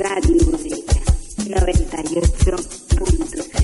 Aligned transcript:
Radio 0.00 0.48
Única 0.48 0.96
98.3 1.36 3.59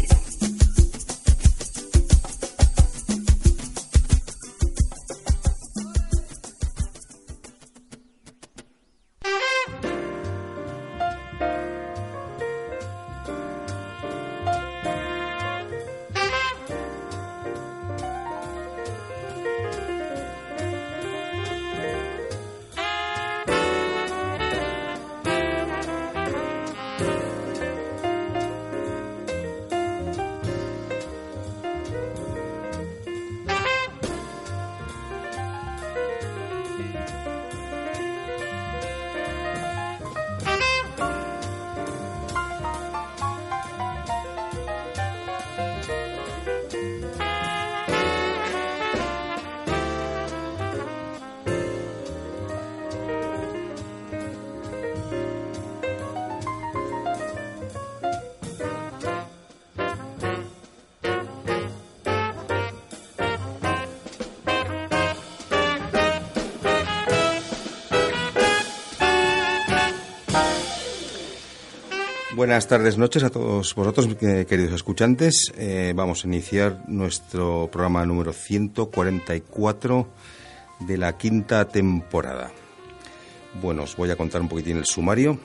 Buenas 72.46 72.68
tardes, 72.68 72.96
noches 72.96 73.24
a 73.24 73.30
todos 73.30 73.74
vosotros, 73.74 74.06
eh, 74.20 74.46
queridos 74.48 74.74
escuchantes. 74.74 75.52
Eh, 75.58 75.92
vamos 75.96 76.22
a 76.24 76.28
iniciar 76.28 76.78
nuestro 76.86 77.68
programa 77.72 78.06
número 78.06 78.32
144 78.32 80.06
de 80.78 80.96
la 80.96 81.18
quinta 81.18 81.64
temporada. 81.66 82.52
Bueno, 83.60 83.82
os 83.82 83.96
voy 83.96 84.12
a 84.12 84.16
contar 84.16 84.42
un 84.42 84.48
poquitín 84.48 84.76
el 84.76 84.84
sumario. 84.84 85.40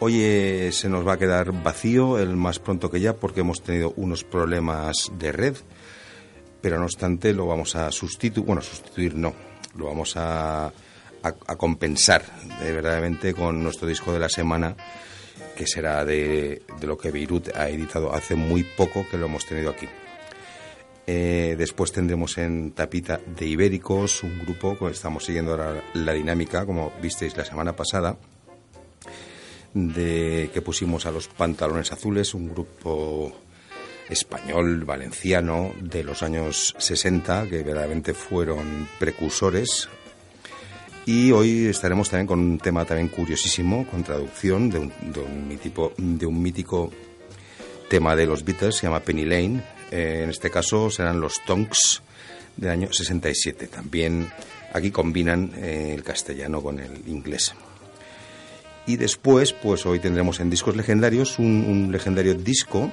Hoy 0.00 0.20
eh, 0.20 0.70
se 0.72 0.88
nos 0.88 1.06
va 1.06 1.12
a 1.12 1.16
quedar 1.16 1.52
vacío 1.62 2.18
el 2.18 2.34
más 2.34 2.58
pronto 2.58 2.90
que 2.90 2.98
ya 2.98 3.14
porque 3.14 3.42
hemos 3.42 3.62
tenido 3.62 3.92
unos 3.94 4.24
problemas 4.24 5.12
de 5.16 5.30
red, 5.30 5.56
pero 6.60 6.76
no 6.76 6.86
obstante 6.86 7.32
lo 7.32 7.46
vamos 7.46 7.76
a 7.76 7.92
sustituir, 7.92 8.44
bueno, 8.44 8.62
sustituir 8.62 9.14
no, 9.14 9.32
lo 9.76 9.86
vamos 9.86 10.16
a, 10.16 10.72
a, 11.22 11.56
compensar 11.56 12.24
de 12.60 12.72
verdaderamente 12.72 13.32
con 13.32 13.62
nuestro 13.62 13.86
disco 13.86 14.12
de 14.12 14.18
la 14.18 14.28
semana 14.28 14.74
que 15.56 15.66
será 15.66 16.04
de, 16.04 16.62
de, 16.80 16.86
lo 16.86 16.98
que 16.98 17.10
Beirut 17.10 17.48
ha 17.54 17.68
editado 17.68 18.12
hace 18.12 18.34
muy 18.34 18.64
poco 18.64 19.06
que 19.10 19.16
lo 19.16 19.26
hemos 19.26 19.46
tenido 19.46 19.70
aquí. 19.70 19.88
Eh, 21.06 21.54
después 21.58 21.92
tendremos 21.92 22.38
en 22.38 22.72
Tapita 22.72 23.20
de 23.26 23.46
Ibéricos, 23.46 24.22
un 24.22 24.38
grupo 24.40 24.78
que 24.78 24.86
estamos 24.86 25.24
siguiendo 25.24 25.52
ahora 25.52 25.82
la 25.92 26.12
dinámica, 26.12 26.64
como 26.64 26.92
visteis 27.02 27.36
la 27.36 27.44
semana 27.44 27.76
pasada, 27.76 28.16
de 29.74 30.50
que 30.52 30.62
pusimos 30.62 31.04
a 31.04 31.10
los 31.10 31.28
pantalones 31.28 31.92
azules, 31.92 32.32
un 32.32 32.48
grupo 32.48 33.36
español, 34.08 34.84
valenciano, 34.84 35.74
de 35.80 36.04
los 36.04 36.22
años 36.22 36.74
60, 36.78 37.48
que 37.48 37.62
verdaderamente 37.62 38.14
fueron 38.14 38.88
precursores 38.98 39.88
y 41.06 41.32
hoy 41.32 41.66
estaremos 41.66 42.08
también 42.08 42.26
con 42.26 42.40
un 42.40 42.58
tema 42.58 42.84
también 42.84 43.08
curiosísimo, 43.08 43.86
con 43.86 44.02
traducción 44.02 44.70
de 44.70 44.78
un, 44.78 44.92
de 45.12 45.20
un, 45.20 45.48
mítico, 45.48 45.92
de 45.98 46.26
un 46.26 46.40
mítico 46.40 46.90
tema 47.88 48.16
de 48.16 48.26
los 48.26 48.44
Beatles, 48.44 48.76
se 48.76 48.86
llama 48.86 49.00
Penny 49.00 49.24
Lane. 49.24 49.62
Eh, 49.90 50.22
en 50.24 50.30
este 50.30 50.50
caso 50.50 50.90
serán 50.90 51.20
los 51.20 51.44
Tonks 51.44 52.02
del 52.56 52.70
año 52.70 52.92
67. 52.92 53.66
También 53.66 54.30
aquí 54.72 54.90
combinan 54.90 55.52
eh, 55.56 55.92
el 55.94 56.02
castellano 56.02 56.62
con 56.62 56.80
el 56.80 57.06
inglés. 57.06 57.54
Y 58.86 58.96
después, 58.96 59.52
pues 59.52 59.86
hoy 59.86 59.98
tendremos 59.98 60.40
en 60.40 60.50
discos 60.50 60.76
legendarios 60.76 61.38
un, 61.38 61.88
legendario 61.90 62.34
disco 62.34 62.90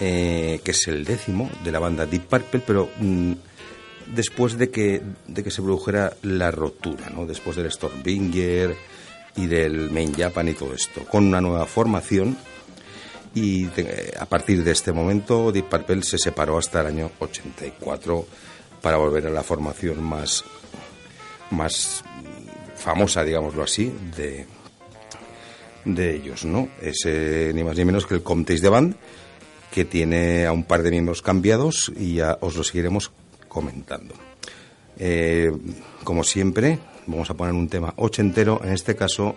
eh, 0.00 0.60
que 0.64 0.70
es 0.70 0.88
el 0.88 1.04
décimo 1.04 1.50
de 1.64 1.72
la 1.72 1.78
banda 1.78 2.06
Deep 2.06 2.26
Purple, 2.26 2.62
pero 2.66 2.88
mm, 2.98 3.32
después 4.14 4.58
de 4.58 4.70
que, 4.70 5.02
de 5.26 5.44
que 5.44 5.50
se 5.50 5.62
produjera 5.62 6.14
la 6.22 6.50
rotura, 6.50 7.10
¿no? 7.10 7.26
después 7.26 7.56
del 7.56 7.70
Stormbringer 7.70 8.74
y 9.36 9.46
del 9.46 9.90
Main 9.90 10.12
Japan 10.14 10.48
y 10.48 10.54
todo 10.54 10.74
esto, 10.74 11.04
con 11.04 11.26
una 11.26 11.40
nueva 11.40 11.66
formación. 11.66 12.36
Y 13.34 13.68
a 14.18 14.26
partir 14.26 14.64
de 14.64 14.72
este 14.72 14.90
momento, 14.90 15.52
Deep 15.52 15.68
Purple 15.68 16.02
se 16.02 16.18
separó 16.18 16.58
hasta 16.58 16.80
el 16.80 16.88
año 16.88 17.10
84 17.18 18.26
para 18.80 18.96
volver 18.96 19.26
a 19.26 19.30
la 19.30 19.42
formación 19.42 20.02
más, 20.02 20.44
más 21.50 22.02
famosa, 22.74 23.22
digámoslo 23.22 23.62
así, 23.62 23.92
de, 24.16 24.46
de 25.84 26.16
ellos, 26.16 26.44
¿no? 26.44 26.68
Es 26.80 27.06
ni 27.06 27.62
más 27.62 27.76
ni 27.76 27.84
menos 27.84 28.06
que 28.06 28.14
el 28.14 28.22
Comtes 28.22 28.60
de 28.60 28.70
Band, 28.70 28.96
que 29.70 29.84
tiene 29.84 30.46
a 30.46 30.52
un 30.52 30.64
par 30.64 30.82
de 30.82 30.90
miembros 30.90 31.22
cambiados 31.22 31.92
y 31.96 32.14
ya 32.14 32.38
os 32.40 32.56
lo 32.56 32.64
seguiremos 32.64 33.12
comentando. 33.48 34.14
Eh, 34.98 35.50
como 36.04 36.24
siempre, 36.24 36.78
vamos 37.06 37.30
a 37.30 37.34
poner 37.34 37.54
un 37.54 37.68
tema 37.68 37.94
ochentero, 37.96 38.60
en 38.62 38.72
este 38.72 38.96
caso 38.96 39.36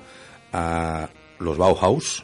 a 0.54 1.10
los 1.40 1.58
Bauhaus, 1.58 2.24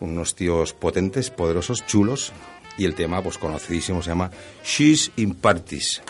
unos 0.00 0.34
tíos 0.34 0.72
potentes, 0.72 1.30
poderosos, 1.30 1.86
chulos, 1.86 2.32
y 2.78 2.84
el 2.84 2.94
tema, 2.94 3.22
pues 3.22 3.38
conocidísimo, 3.38 4.02
se 4.02 4.10
llama 4.10 4.30
She's 4.64 5.10
in 5.16 5.34
Parties. 5.34 6.02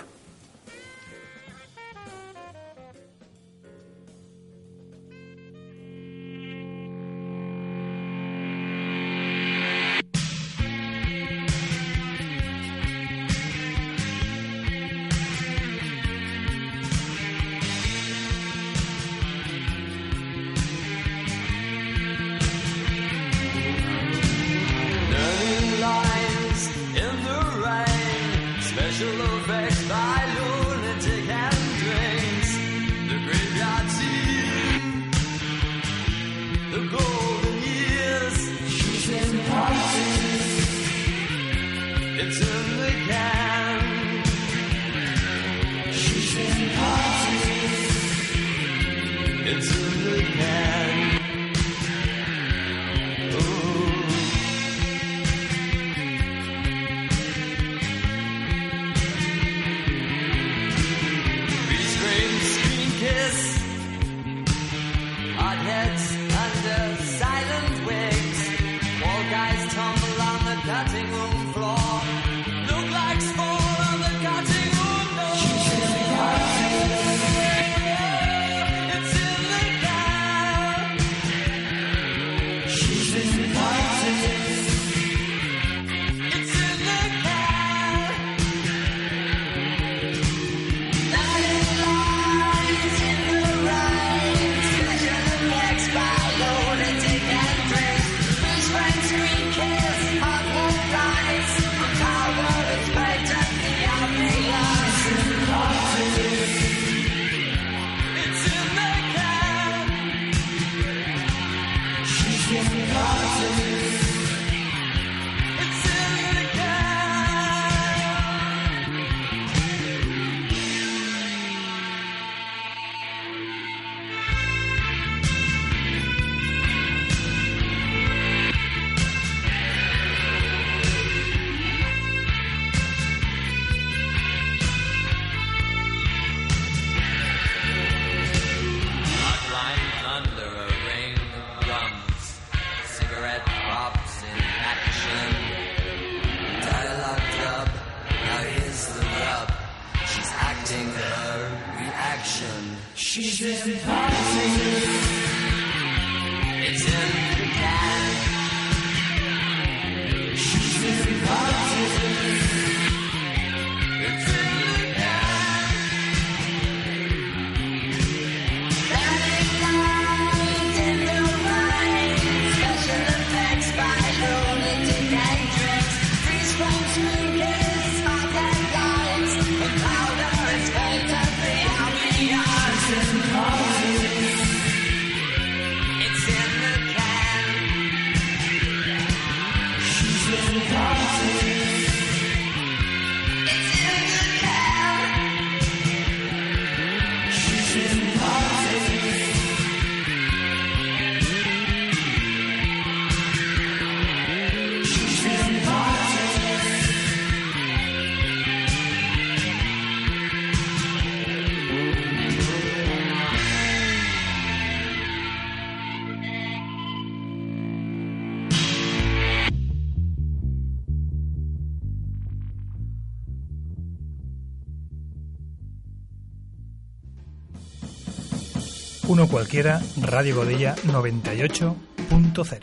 Uno 229.16 229.28
cualquiera, 229.28 229.80
Radio 230.02 230.36
Godella 230.36 230.76
98.0. 230.88 232.60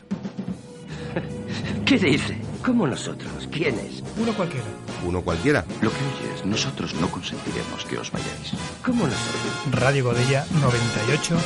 ¿Qué 1.85 1.97
dice? 1.97 2.37
¿Cómo 2.63 2.85
nosotros? 2.85 3.49
¿Quiénes? 3.51 4.03
Uno 4.17 4.31
cualquiera. 4.33 4.67
Uno 5.03 5.23
cualquiera. 5.23 5.65
Lo 5.81 5.89
que 5.89 5.97
oyes, 5.97 6.45
nosotros 6.45 6.93
no 7.01 7.09
consentiremos 7.09 7.85
que 7.85 7.97
os 7.97 8.11
vayáis. 8.11 8.51
¿Cómo 8.85 9.07
nosotros? 9.07 9.41
Radio 9.71 10.03
Godella 10.03 10.45
98.0. 10.61 11.39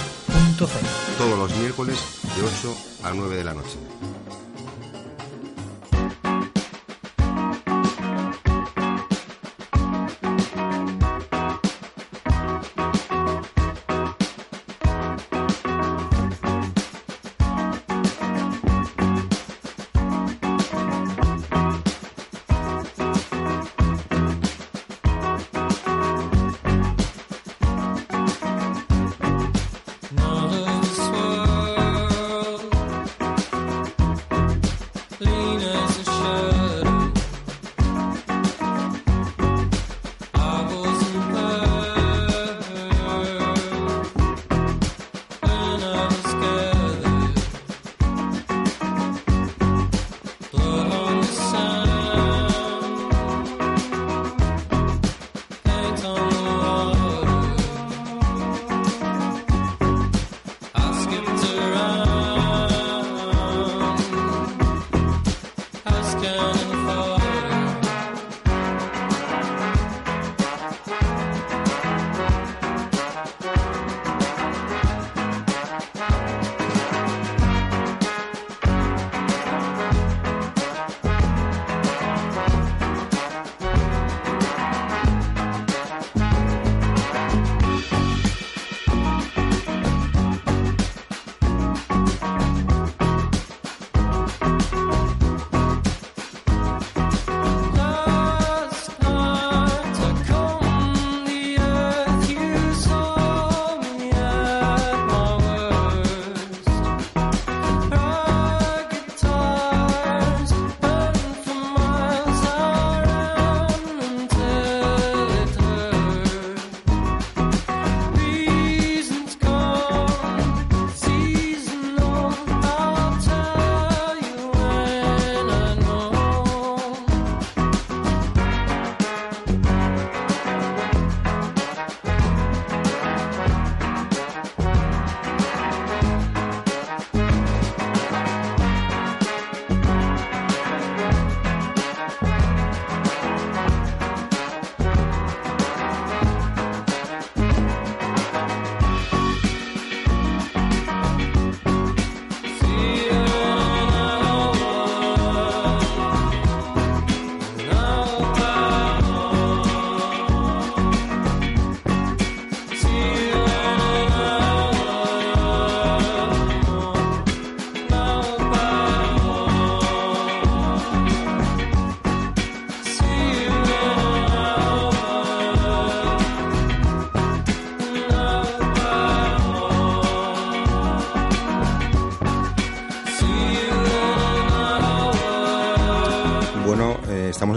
Todos 1.17 1.39
los 1.39 1.57
miércoles 1.57 2.03
de 2.35 2.43
8 2.43 2.75
a 3.03 3.13
9 3.13 3.37
de 3.37 3.43
la 3.45 3.53
noche. 3.53 3.77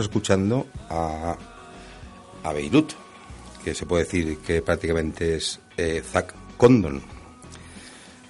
Escuchando 0.00 0.66
a, 0.88 1.36
Beirut, 2.52 2.92
que 3.64 3.74
se 3.74 3.86
puede 3.86 4.04
decir 4.04 4.38
que 4.38 4.60
prácticamente 4.60 5.36
es 5.36 5.60
eh, 5.76 6.02
Zack 6.04 6.34
Condon, 6.56 7.00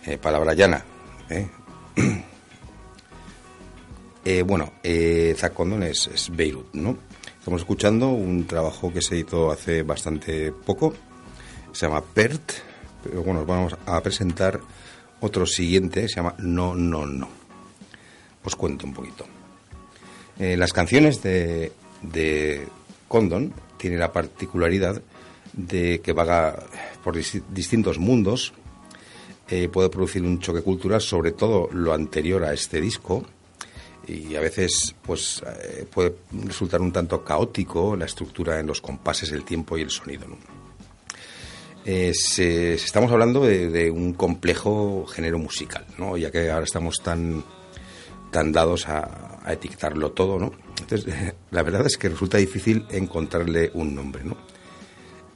eh, 0.07 0.19
palabra 0.19 0.55
llana. 0.55 0.85
¿eh? 1.29 1.49
bueno, 4.45 4.73
Zack 5.37 5.55
Condon 5.55 5.83
es, 5.83 6.07
es, 6.07 6.35
Beirut, 6.35 6.73
¿no? 6.75 6.97
Estamos 7.39 7.63
escuchando 7.63 8.09
un 8.11 8.47
trabajo 8.47 8.93
que 8.93 9.03
se 9.03 9.15
editó 9.15 9.51
hace 9.51 9.83
bastante 9.83 10.53
poco, 10.53 10.95
se 11.73 11.87
llama 11.87 12.03
PERT, 12.03 12.53
pero 13.03 13.23
bueno, 13.23 13.45
vamos 13.45 13.77
a 13.87 14.01
presentar 14.01 14.61
otro 15.21 15.47
siguiente, 15.47 16.09
se 16.09 16.17
llama 16.17 16.35
No, 16.39 16.75
No, 16.75 17.07
No. 17.07 17.29
Os 18.45 18.57
cuento 18.57 18.87
un 18.87 18.95
poquito. 18.95 19.40
Eh, 20.41 20.57
las 20.57 20.73
canciones 20.73 21.23
de, 21.23 21.71
de 22.03 22.67
Condon 23.09 23.53
tienen 23.77 24.01
la 24.01 24.13
particularidad 24.13 25.03
de 25.53 26.01
que 26.01 26.13
vaga 26.13 26.65
por 27.05 27.17
distintos 27.17 27.99
mundos, 27.99 28.53
eh, 29.49 29.69
puede 29.69 29.89
producir 29.89 30.23
un 30.23 30.39
choque 30.39 30.63
cultural, 30.63 31.01
sobre 31.01 31.33
todo 31.33 31.69
lo 31.73 31.93
anterior 31.93 32.45
a 32.45 32.53
este 32.53 32.81
disco, 32.81 33.25
y 34.07 34.35
a 34.35 34.41
veces 34.41 34.95
pues 35.03 35.43
eh, 35.47 35.87
puede 35.93 36.15
resultar 36.45 36.81
un 36.81 36.93
tanto 36.93 37.23
caótico 37.25 37.97
la 37.97 38.07
estructura 38.07 38.61
en 38.61 38.67
los 38.67 38.81
compases, 38.81 39.33
el 39.33 39.45
tiempo 39.45 39.77
y 39.77 39.83
el 39.83 39.91
sonido. 39.91 40.27
Eh, 41.85 42.13
estamos 42.15 43.11
hablando 43.11 43.45
de, 43.45 43.91
un 43.91 44.13
complejo 44.13 45.07
género 45.07 45.39
musical, 45.39 45.85
¿no? 45.99 46.17
ya 46.17 46.31
que 46.31 46.51
ahora 46.51 46.65
estamos 46.65 47.03
tan 47.03 47.43
dados 48.53 48.89
a, 48.89 49.30
etiquetarlo 49.47 50.13
todo. 50.13 50.39
¿no? 50.39 50.53
Entonces, 50.81 51.15
la 51.51 51.63
verdad 51.63 51.87
es 51.87 51.97
que 51.97 52.09
resulta 52.09 52.39
difícil 52.39 52.87
encontrarle 52.91 53.71
un 53.75 53.95
nombre. 53.95 54.25
¿no? 54.25 54.37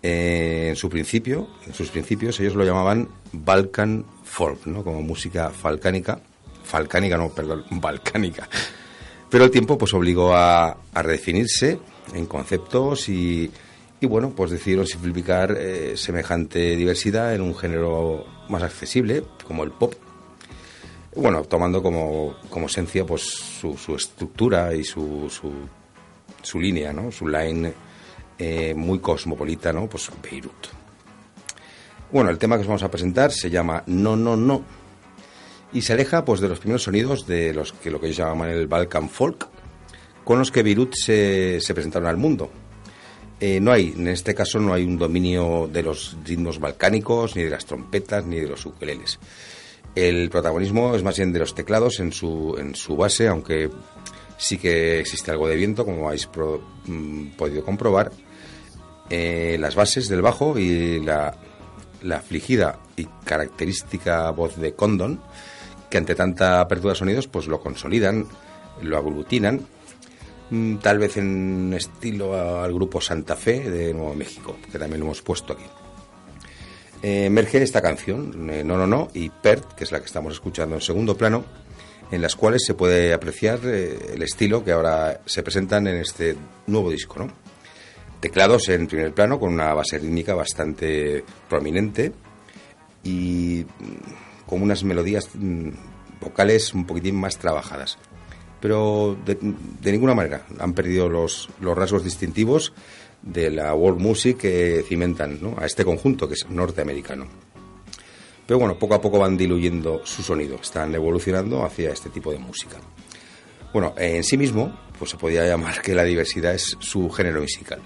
Eh, 0.03 0.67
en 0.71 0.77
su 0.77 0.89
principio, 0.89 1.49
en 1.67 1.75
sus 1.75 1.91
principios, 1.91 2.39
ellos 2.41 2.55
lo 2.55 2.65
llamaban 2.65 3.09
Balkan 3.33 4.05
Folk, 4.25 4.67
¿no? 4.67 4.85
como 4.85 5.03
música 5.03 5.51
falcánica 5.51 6.21
falcánica, 6.65 7.17
no, 7.17 7.29
perdón, 7.29 7.65
balcánica. 7.71 8.49
Pero 9.31 9.45
el 9.45 9.51
tiempo 9.51 9.79
pues 9.79 9.93
obligó 9.95 10.35
a, 10.35 10.77
redefinirse 10.95 11.79
en 12.15 12.27
conceptos 12.27 13.09
y, 13.09 13.51
y, 14.01 14.07
bueno, 14.07 14.33
pues 14.35 14.51
decidieron 14.51 14.87
simplificar 14.87 15.57
eh, 15.59 15.97
semejante 15.97 16.77
diversidad 16.77 17.35
en 17.35 17.43
un 17.43 17.55
género 17.55 18.25
más 18.49 18.63
accesible, 18.63 19.25
como 19.47 19.65
el 19.65 19.73
pop. 19.73 19.95
Bueno, 21.17 21.43
tomando 21.45 21.83
como, 21.83 22.37
como 22.51 22.67
esencia 22.67 23.05
pues 23.05 23.23
su, 23.23 23.77
su 23.77 23.95
estructura 23.95 24.75
y 24.75 24.85
su, 24.85 25.31
su, 26.43 26.61
línea, 26.61 26.93
¿no? 26.93 27.13
Su 27.13 27.29
line 27.29 27.73
eh, 28.39 28.75
muy 28.75 28.99
cosmopolita, 28.99 29.73
¿no? 29.73 29.89
Pues 29.89 30.11
Beirut. 30.23 30.67
Bueno, 32.11 32.31
el 32.31 32.39
tema 32.39 32.57
que 32.57 32.63
os 32.63 32.67
vamos 32.67 32.83
a 32.83 32.91
presentar 32.91 33.33
se 33.33 33.51
llama 33.51 33.83
No, 33.87 34.17
no, 34.17 34.37
no 34.37 34.65
y 35.75 35.83
se 35.83 35.93
aleja 35.93 36.25
pues 36.25 36.41
de 36.41 36.49
los 36.49 36.61
primeros 36.61 36.85
sonidos 36.85 37.27
de 37.27 37.53
los 37.53 37.73
que 37.73 37.91
lo 37.91 38.01
que 38.01 38.07
ellos 38.07 38.19
llaman 38.19 38.49
el 38.49 38.69
Balkan 38.69 39.11
folk 39.11 39.49
con 40.23 40.39
los 40.39 40.51
que 40.51 40.63
Beirut 40.63 40.95
se, 40.95 41.61
se 41.61 41.75
presentaron 41.75 42.09
al 42.09 42.17
mundo. 42.17 42.51
Eh, 43.41 43.61
no 43.61 43.73
hay, 43.73 43.93
en 43.95 44.09
este 44.09 44.35
caso 44.35 44.59
no 44.59 44.73
hay 44.73 44.85
un 44.85 44.97
dominio 44.97 45.69
de 45.71 45.83
los 45.83 46.17
ritmos 46.25 46.59
balcánicos, 46.59 47.37
ni 47.37 47.43
de 47.43 47.51
las 47.51 47.67
trompetas, 47.67 48.25
ni 48.25 48.41
de 48.41 48.49
los 48.49 48.65
ukeleles. 48.65 49.19
El 49.95 50.29
protagonismo 50.31 50.95
es 50.95 51.03
más 51.03 51.17
bien 51.17 51.33
de 51.33 51.39
los 51.39 51.55
teclados 51.55 52.01
en 52.01 52.13
su, 52.13 52.57
en 52.59 52.75
su 52.75 52.97
base, 52.97 53.29
aunque 53.29 53.71
sí 54.37 54.59
que 54.59 54.99
existe 54.99 55.31
algo 55.31 55.49
de 55.49 55.57
viento, 55.57 55.85
como 55.85 56.09
habéis 56.09 56.29
mm, 56.87 57.29
podido 57.37 57.65
comprobar. 57.65 58.11
Eh, 59.11 59.57
las 59.61 59.75
bases 59.75 60.09
del 60.09 60.23
bajo 60.23 60.59
y 60.59 61.01
la, 61.01 61.37
la 62.03 62.17
afligida 62.17 62.81
y 62.97 63.07
característica 63.25 64.31
voz 64.31 64.57
de 64.57 64.75
Condon 64.75 65.21
que 65.95 65.99
ante 65.99 66.17
tanta 66.17 66.61
apertura 66.61 66.93
de 66.93 66.99
sonidos 66.99 67.29
pues 67.29 67.47
lo 67.47 67.61
consolidan, 67.61 68.27
lo 68.83 68.99
aglutinan, 68.99 69.61
mm, 70.51 70.79
tal 70.79 70.99
vez 70.99 71.17
en 71.19 71.73
estilo 71.73 72.35
al 72.35 72.75
grupo 72.75 73.01
Santa 73.01 73.37
Fe 73.37 73.71
de 73.71 73.95
Nuevo 73.95 74.13
México, 74.15 74.57
que 74.73 74.79
también 74.79 74.99
lo 74.99 75.07
hemos 75.07 75.23
puesto 75.23 75.53
aquí. 75.53 75.63
Eh, 77.05 77.27
emerge 77.27 77.63
esta 77.63 77.83
canción, 77.83 78.49
eh, 78.49 78.65
No, 78.65 78.79
No, 78.79 78.87
No, 78.87 79.09
y 79.13 79.29
Pert, 79.29 79.75
que 79.75 79.85
es 79.85 79.93
la 79.93 80.01
que 80.01 80.07
estamos 80.07 80.33
escuchando 80.33 80.75
en 80.75 80.81
segundo 80.81 81.19
plano, 81.19 81.45
en 82.11 82.23
las 82.23 82.35
cuales 82.35 82.63
se 82.65 82.73
puede 82.73 83.13
apreciar 83.13 83.61
eh, 83.65 84.15
el 84.15 84.23
estilo 84.23 84.65
que 84.65 84.73
ahora 84.73 85.21
se 85.27 85.43
presentan 85.43 85.87
en 85.87 85.97
este 85.97 86.35
nuevo 86.67 86.91
disco, 86.91 87.19
¿no? 87.19 87.31
Teclados 88.21 88.71
en 88.71 88.87
primer 88.87 89.13
plano 89.13 89.39
con 89.39 89.53
una 89.53 89.75
base 89.75 89.99
rítmica 89.99 90.35
bastante 90.35 91.23
prominente 91.47 92.11
y 93.03 93.67
con 94.47 94.63
unas 94.63 94.83
melodías 94.83 95.29
mm, 95.35 95.69
vocales 96.23 96.73
un 96.73 96.87
poquitín 96.87 97.17
más 97.17 97.37
trabajadas. 97.37 97.99
Pero 98.63 99.15
de, 99.27 99.37
ninguna 99.93 100.15
manera 100.15 100.47
han 100.59 100.73
perdido 100.73 101.11
los, 101.11 101.51
los, 101.61 101.77
rasgos 101.77 102.03
distintivos 102.03 102.73
de 103.25 103.51
la 103.51 103.75
world 103.75 104.01
music 104.01 104.37
que 104.39 104.85
cimentan 104.87 105.39
a 105.57 105.65
este 105.67 105.85
conjunto 105.85 106.29
que 106.29 106.35
es 106.35 106.49
norteamericano. 106.49 107.27
Pero 108.47 108.59
bueno, 108.59 108.79
poco 108.79 108.95
a 108.95 109.01
poco 109.01 109.19
van 109.19 109.37
diluyendo 109.37 110.03
su 110.05 110.23
sonido, 110.23 110.57
están 110.57 110.95
evolucionando 110.95 111.65
hacia 111.65 111.91
este 111.91 112.11
tipo 112.11 112.31
de 112.31 112.39
música. 112.39 112.77
Bueno, 113.73 113.95
en 113.97 114.23
sí 114.23 114.37
mismo, 114.37 114.79
pues 114.99 115.11
se 115.13 115.17
podría 115.17 115.47
llamar 115.47 115.81
que 115.81 115.95
la 115.95 116.05
diversidad 116.05 116.55
es 116.55 116.77
su 116.79 117.11
género 117.11 117.41
musical. 117.41 117.81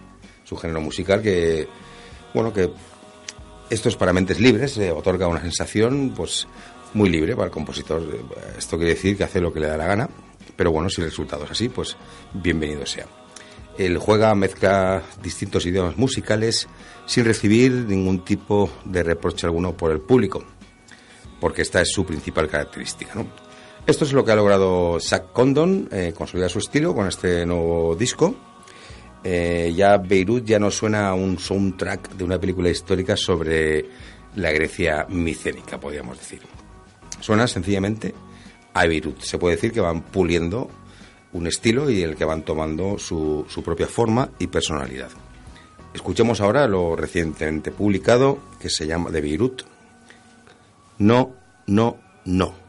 Su 0.44 0.56
género 0.56 0.80
musical 0.80 1.22
que, 1.22 1.68
bueno, 2.34 2.52
que 2.52 2.70
esto 3.70 3.88
es 3.88 3.96
para 3.96 4.12
mentes 4.12 4.40
libres, 4.40 4.76
otorga 4.78 5.28
una 5.28 5.40
sensación 5.40 6.12
pues 6.16 6.48
muy 6.94 7.08
libre 7.10 7.34
para 7.36 7.46
el 7.46 7.52
compositor. 7.52 8.02
Esto 8.58 8.76
quiere 8.76 8.94
decir 8.94 9.16
que 9.16 9.24
hace 9.24 9.40
lo 9.40 9.52
que 9.52 9.60
le 9.60 9.68
da 9.68 9.76
la 9.76 9.86
gana, 9.86 10.08
pero 10.56 10.72
bueno, 10.72 10.90
si 10.90 11.00
el 11.00 11.08
resultado 11.08 11.44
es 11.44 11.52
así, 11.52 11.68
pues 11.68 11.96
bienvenido 12.32 12.84
sea. 12.84 13.06
Él 13.78 13.96
juega, 13.98 14.34
mezcla 14.34 15.02
distintos 15.22 15.64
idiomas 15.64 15.96
musicales 15.96 16.68
sin 17.06 17.24
recibir 17.24 17.72
ningún 17.72 18.24
tipo 18.24 18.70
de 18.84 19.02
reproche 19.02 19.46
alguno 19.46 19.76
por 19.76 19.92
el 19.92 20.00
público, 20.00 20.44
porque 21.40 21.62
esta 21.62 21.80
es 21.80 21.90
su 21.90 22.04
principal 22.04 22.48
característica. 22.48 23.12
Esto 23.86 24.04
es 24.04 24.12
lo 24.12 24.24
que 24.24 24.32
ha 24.32 24.36
logrado 24.36 24.98
Zach 25.00 25.32
Condon, 25.32 25.88
eh, 25.92 26.12
su 26.48 26.58
estilo 26.58 26.94
con 26.94 27.06
este 27.06 27.46
nuevo 27.46 27.94
disco 27.94 28.34
eh, 29.24 29.72
ya 29.74 29.96
Beirut 29.98 30.44
ya 30.44 30.58
no 30.58 30.70
suena 30.70 31.08
a 31.08 31.14
un 31.14 31.38
soundtrack 31.38 32.14
de 32.14 32.24
una 32.24 32.38
película 32.38 32.68
histórica 32.68 33.16
sobre 33.16 33.84
la 34.36 34.52
Grecia 34.52 35.06
micénica, 35.08 35.78
podríamos 35.78 36.18
decir. 36.18 36.40
Suena 37.20 37.48
sencillamente 37.48 38.14
a 38.74 38.86
Beirut. 38.86 39.20
Se 39.20 39.38
puede 39.38 39.56
decir 39.56 39.72
que 39.72 39.80
van 39.80 40.02
puliendo 40.02 40.70
un 41.32 41.46
estilo 41.46 41.90
y 41.90 42.02
el 42.02 42.16
que 42.16 42.24
van 42.24 42.42
tomando 42.42 42.98
su, 42.98 43.44
su 43.48 43.62
propia 43.62 43.86
forma 43.86 44.30
y 44.38 44.46
personalidad. 44.46 45.10
Escuchemos 45.94 46.40
ahora 46.40 46.66
lo 46.66 46.96
recientemente 46.96 47.70
publicado 47.70 48.38
que 48.60 48.70
se 48.70 48.86
llama 48.86 49.10
de 49.10 49.20
Beirut. 49.20 49.62
No, 50.98 51.34
no, 51.66 51.96
no. 52.24 52.67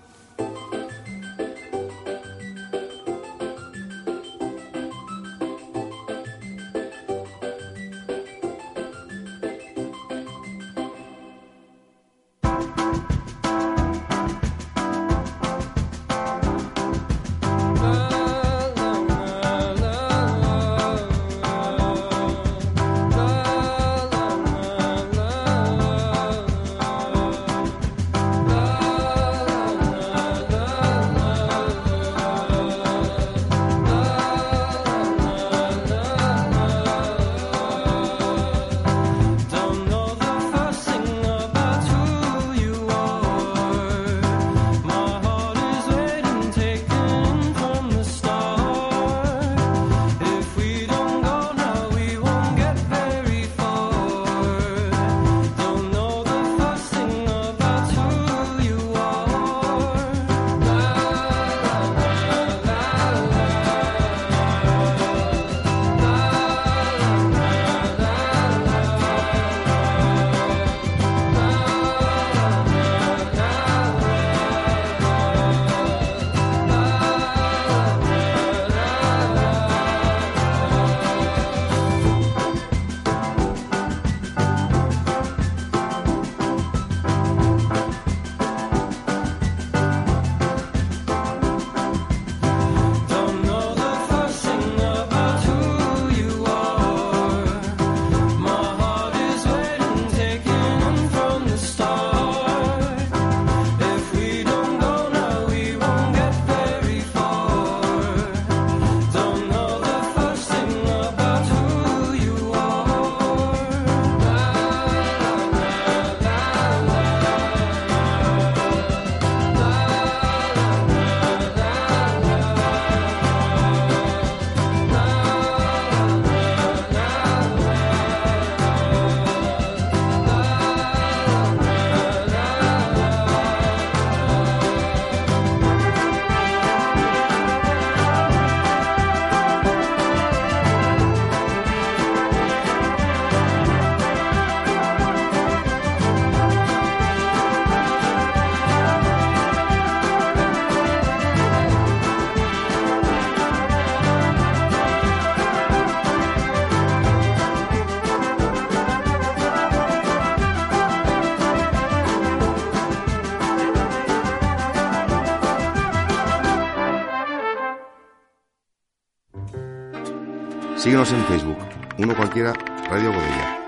En 171.11 171.25
Facebook, 171.25 171.57
uno 171.97 172.15
cualquiera, 172.15 172.53
Radio 172.87 173.11
Godella. 173.11 173.59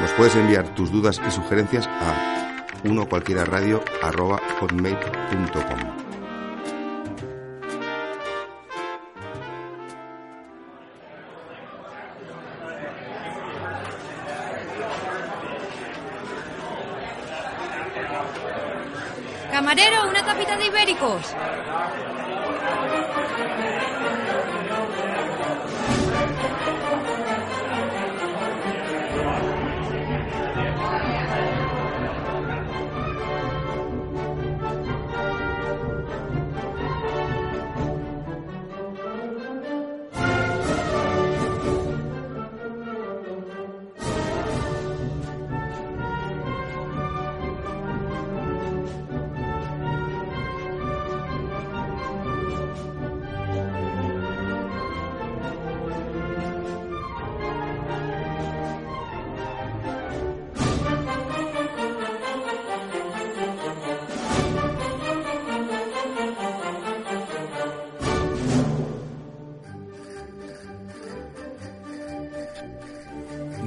Nos 0.00 0.10
puedes 0.12 0.34
enviar 0.36 0.74
tus 0.74 0.90
dudas 0.90 1.20
y 1.28 1.30
sugerencias 1.30 1.86
a 1.86 2.48
uno 2.84 3.06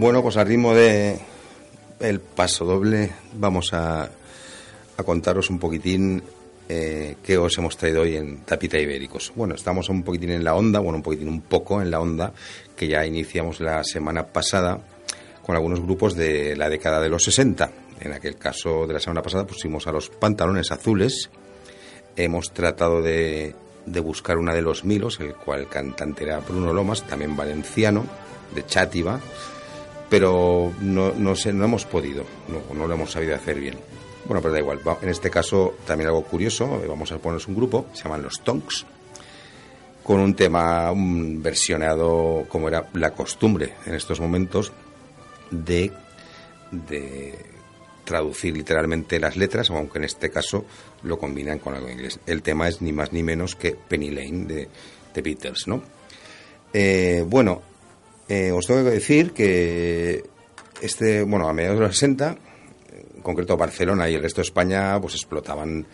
Bueno, 0.05 0.21
pues 0.21 0.37
al 0.37 0.45
ritmo 0.45 0.75
de 0.75 1.17
el 1.99 2.19
paso 2.19 2.63
doble 2.63 3.11
vamos 3.33 3.73
a, 3.73 4.03
a 4.03 5.03
contaros 5.03 5.49
un 5.49 5.57
poquitín 5.57 6.21
eh, 6.69 7.15
qué 7.23 7.39
os 7.39 7.57
hemos 7.57 7.75
traído 7.75 8.03
hoy 8.03 8.15
en 8.15 8.41
Tapita 8.41 8.77
Ibéricos. 8.77 9.33
Bueno, 9.35 9.55
estamos 9.55 9.89
un 9.89 10.03
poquitín 10.03 10.29
en 10.29 10.43
la 10.43 10.53
onda, 10.53 10.79
bueno, 10.79 10.97
un 10.97 11.01
poquitín, 11.01 11.27
un 11.27 11.41
poco 11.41 11.81
en 11.81 11.89
la 11.89 11.99
onda, 11.99 12.33
que 12.75 12.87
ya 12.87 13.03
iniciamos 13.03 13.59
la 13.61 13.83
semana 13.83 14.27
pasada 14.27 14.79
con 15.41 15.55
algunos 15.55 15.81
grupos 15.81 16.13
de 16.13 16.55
la 16.55 16.69
década 16.69 17.01
de 17.01 17.09
los 17.09 17.23
60. 17.23 17.71
En 18.01 18.13
aquel 18.13 18.37
caso 18.37 18.85
de 18.85 18.93
la 18.93 18.99
semana 18.99 19.23
pasada 19.23 19.47
pusimos 19.47 19.87
a 19.87 19.91
los 19.91 20.11
pantalones 20.11 20.71
azules. 20.71 21.31
Hemos 22.15 22.53
tratado 22.53 23.01
de, 23.01 23.55
de 23.87 23.99
buscar 24.01 24.37
una 24.37 24.53
de 24.53 24.61
los 24.61 24.85
Milos, 24.85 25.19
el 25.19 25.33
cual 25.33 25.67
cantante 25.67 26.25
era 26.25 26.41
Bruno 26.41 26.73
Lomas, 26.73 27.01
también 27.07 27.35
valenciano, 27.35 28.05
de 28.53 28.63
Chátiva 28.67 29.19
pero 30.09 30.73
no, 30.81 31.13
no, 31.13 31.35
sé, 31.35 31.53
no 31.53 31.65
hemos 31.65 31.85
podido, 31.85 32.23
no, 32.47 32.73
no, 32.73 32.87
lo 32.87 32.93
hemos 32.93 33.11
sabido 33.11 33.35
hacer 33.35 33.59
bien. 33.59 33.77
Bueno, 34.25 34.41
pero 34.41 34.53
da 34.53 34.59
igual. 34.59 34.79
En 35.01 35.09
este 35.09 35.29
caso, 35.29 35.75
también 35.85 36.07
algo 36.09 36.23
curioso, 36.23 36.81
eh, 36.83 36.87
vamos 36.87 37.11
a 37.11 37.17
ponernos 37.17 37.47
un 37.47 37.55
grupo, 37.55 37.87
se 37.93 38.03
llaman 38.03 38.23
los 38.23 38.41
Tonks, 38.41 38.85
con 40.03 40.19
un 40.19 40.35
tema 40.35 40.91
un 40.91 41.41
versionado 41.41 42.45
como 42.47 42.67
era 42.67 42.89
la 42.93 43.11
costumbre 43.11 43.73
en 43.85 43.95
estos 43.95 44.19
momentos 44.19 44.71
de, 45.51 45.91
de 46.71 47.35
traducir 48.03 48.55
literalmente 48.55 49.19
las 49.19 49.35
letras, 49.35 49.69
aunque 49.69 49.97
en 49.97 50.05
este 50.05 50.29
caso 50.29 50.65
lo 51.03 51.17
combinan 51.17 51.59
con 51.59 51.75
algo 51.75 51.89
inglés. 51.89 52.19
El 52.25 52.41
tema 52.41 52.67
es 52.67 52.81
ni 52.81 52.93
más 52.93 53.11
ni 53.13 53.23
menos 53.23 53.55
que 53.55 53.75
Penny 53.75 54.11
Lane 54.11 54.45
de, 54.45 54.69
de 55.13 55.21
Beatles, 55.21 55.67
¿no? 55.67 55.81
Eh, 56.71 57.23
bueno, 57.27 57.61
eh, 58.27 58.51
os 58.51 58.65
tengo 58.65 58.83
que 58.83 58.91
decir 58.91 59.33
que 59.33 60.23
este, 60.81 61.23
bueno, 61.23 61.47
a 61.47 61.53
mediados 61.53 61.79
de 61.79 61.85
los 61.85 61.97
60, 61.97 62.37
en 63.15 63.21
concreto 63.21 63.57
Barcelona 63.57 64.09
y 64.09 64.15
el 64.15 64.21
resto 64.21 64.41
de 64.41 64.47
España, 64.47 64.99
pues 64.99 65.15
explotaban 65.15 65.85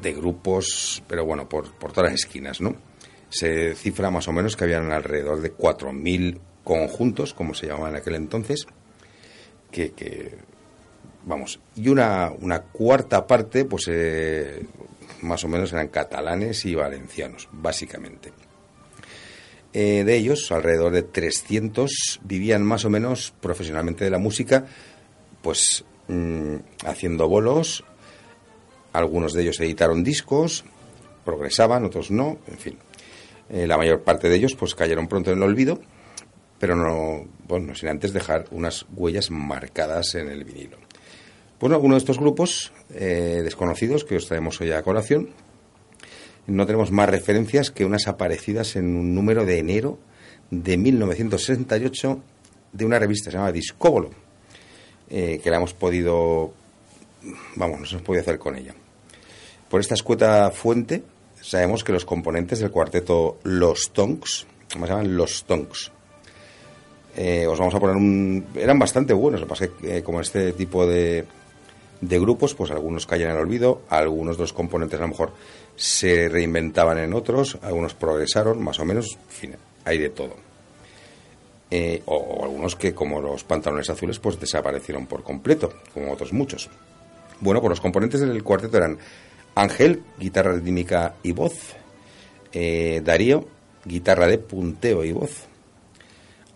de 0.00 0.12
grupos, 0.12 1.02
pero 1.08 1.24
bueno, 1.24 1.48
por, 1.48 1.72
por 1.74 1.92
todas 1.92 2.12
las 2.12 2.20
esquinas, 2.20 2.60
¿no? 2.60 2.76
Se 3.30 3.74
cifra 3.74 4.10
más 4.10 4.28
o 4.28 4.32
menos 4.32 4.56
que 4.56 4.64
habían 4.64 4.90
alrededor 4.92 5.40
de 5.40 5.54
4.000 5.54 6.38
conjuntos, 6.64 7.34
como 7.34 7.54
se 7.54 7.66
llamaban 7.66 7.94
en 7.94 8.00
aquel 8.00 8.14
entonces, 8.14 8.66
que, 9.70 9.92
que 9.92 10.36
vamos, 11.24 11.60
y 11.76 11.88
una, 11.88 12.30
una 12.40 12.62
cuarta 12.62 13.26
parte, 13.26 13.64
pues 13.64 13.86
eh, 13.88 14.66
más 15.22 15.44
o 15.44 15.48
menos 15.48 15.72
eran 15.72 15.88
catalanes 15.88 16.64
y 16.64 16.74
valencianos, 16.74 17.48
básicamente. 17.52 18.32
Eh, 19.72 20.04
de 20.04 20.16
ellos, 20.16 20.50
alrededor 20.50 20.92
de 20.92 21.02
300, 21.02 22.20
vivían 22.24 22.62
más 22.62 22.84
o 22.84 22.90
menos 22.90 23.34
profesionalmente 23.40 24.04
de 24.04 24.10
la 24.10 24.18
música, 24.18 24.66
pues 25.42 25.84
mm, 26.08 26.56
haciendo 26.86 27.28
bolos. 27.28 27.84
Algunos 28.92 29.34
de 29.34 29.42
ellos 29.42 29.60
editaron 29.60 30.02
discos, 30.02 30.64
progresaban, 31.24 31.84
otros 31.84 32.10
no, 32.10 32.38
en 32.46 32.58
fin. 32.58 32.78
Eh, 33.50 33.66
la 33.66 33.76
mayor 33.76 34.02
parte 34.02 34.28
de 34.28 34.36
ellos 34.36 34.54
pues 34.54 34.74
cayeron 34.74 35.08
pronto 35.08 35.30
en 35.30 35.38
el 35.38 35.42
olvido, 35.44 35.80
pero 36.58 36.74
no, 36.74 37.26
bueno, 37.46 37.74
sin 37.74 37.90
antes 37.90 38.12
dejar 38.12 38.46
unas 38.50 38.86
huellas 38.94 39.30
marcadas 39.30 40.14
en 40.14 40.28
el 40.28 40.44
vinilo. 40.44 40.78
Bueno, 41.60 41.78
uno 41.78 41.94
de 41.94 41.98
estos 41.98 42.18
grupos 42.18 42.72
eh, 42.94 43.40
desconocidos 43.42 44.04
que 44.04 44.16
os 44.16 44.26
traemos 44.26 44.60
hoy 44.60 44.72
a 44.72 44.82
colación 44.82 45.30
no 46.48 46.66
tenemos 46.66 46.90
más 46.90 47.08
referencias 47.08 47.70
que 47.70 47.84
unas 47.84 48.08
aparecidas 48.08 48.74
en 48.76 48.96
un 48.96 49.14
número 49.14 49.44
de 49.44 49.58
enero 49.58 49.98
de 50.50 50.78
1968 50.78 52.22
de 52.72 52.84
una 52.86 52.98
revista 52.98 53.30
llamada 53.30 53.52
Discóbolo, 53.52 54.10
eh, 55.10 55.40
que 55.42 55.50
la 55.50 55.58
hemos 55.58 55.74
podido, 55.74 56.52
vamos, 57.54 57.80
nos 57.80 57.92
hemos 57.92 58.02
podido 58.02 58.22
hacer 58.22 58.38
con 58.38 58.56
ella. 58.56 58.74
Por 59.68 59.80
esta 59.80 59.94
escueta 59.94 60.50
fuente 60.50 61.02
sabemos 61.40 61.84
que 61.84 61.92
los 61.92 62.06
componentes 62.06 62.60
del 62.60 62.70
cuarteto 62.70 63.38
Los 63.42 63.92
Tonks, 63.92 64.46
¿cómo 64.72 64.86
se 64.86 64.92
llaman? 64.92 65.16
Los 65.16 65.44
Tonks, 65.44 65.92
eh, 67.14 67.46
os 67.46 67.58
vamos 67.58 67.74
a 67.74 67.80
poner 67.80 67.96
un... 67.96 68.46
eran 68.54 68.78
bastante 68.78 69.12
buenos, 69.12 69.40
lo 69.40 69.46
que 69.46 69.50
pasa 69.50 69.64
es 69.66 69.70
que 69.72 69.98
eh, 69.98 70.02
como 70.02 70.22
este 70.22 70.52
tipo 70.54 70.86
de, 70.86 71.26
de 72.00 72.18
grupos, 72.18 72.54
pues 72.54 72.70
algunos 72.70 73.06
caen 73.06 73.22
en 73.22 73.30
el 73.32 73.36
olvido, 73.36 73.82
algunos 73.90 74.38
de 74.38 74.44
los 74.44 74.54
componentes 74.54 74.98
a 74.98 75.02
lo 75.02 75.08
mejor 75.08 75.32
se 75.78 76.28
reinventaban 76.28 76.98
en 76.98 77.14
otros, 77.14 77.56
algunos 77.62 77.94
progresaron, 77.94 78.60
más 78.60 78.80
o 78.80 78.84
menos, 78.84 79.12
en 79.12 79.30
fin, 79.30 79.56
hay 79.84 79.98
de 79.98 80.08
todo. 80.10 80.34
Eh, 81.70 82.02
o, 82.06 82.44
algunos 82.44 82.74
que, 82.74 82.92
como 82.92 83.20
los 83.20 83.44
pantalones 83.44 83.88
azules, 83.88 84.18
pues 84.18 84.40
desaparecieron 84.40 85.06
por 85.06 85.22
completo, 85.22 85.72
como 85.94 86.12
otros 86.12 86.32
muchos. 86.32 86.68
Bueno, 87.38 87.60
pues 87.60 87.70
los 87.70 87.80
componentes 87.80 88.20
del 88.20 88.42
cuarteto 88.42 88.76
eran 88.76 88.98
Ángel, 89.54 90.02
guitarra 90.18 90.52
rítmica 90.54 91.14
y 91.22 91.30
voz, 91.30 91.54
eh, 92.52 93.00
Darío, 93.04 93.46
guitarra 93.84 94.26
de 94.26 94.38
punteo 94.38 95.04
y 95.04 95.12
voz, 95.12 95.46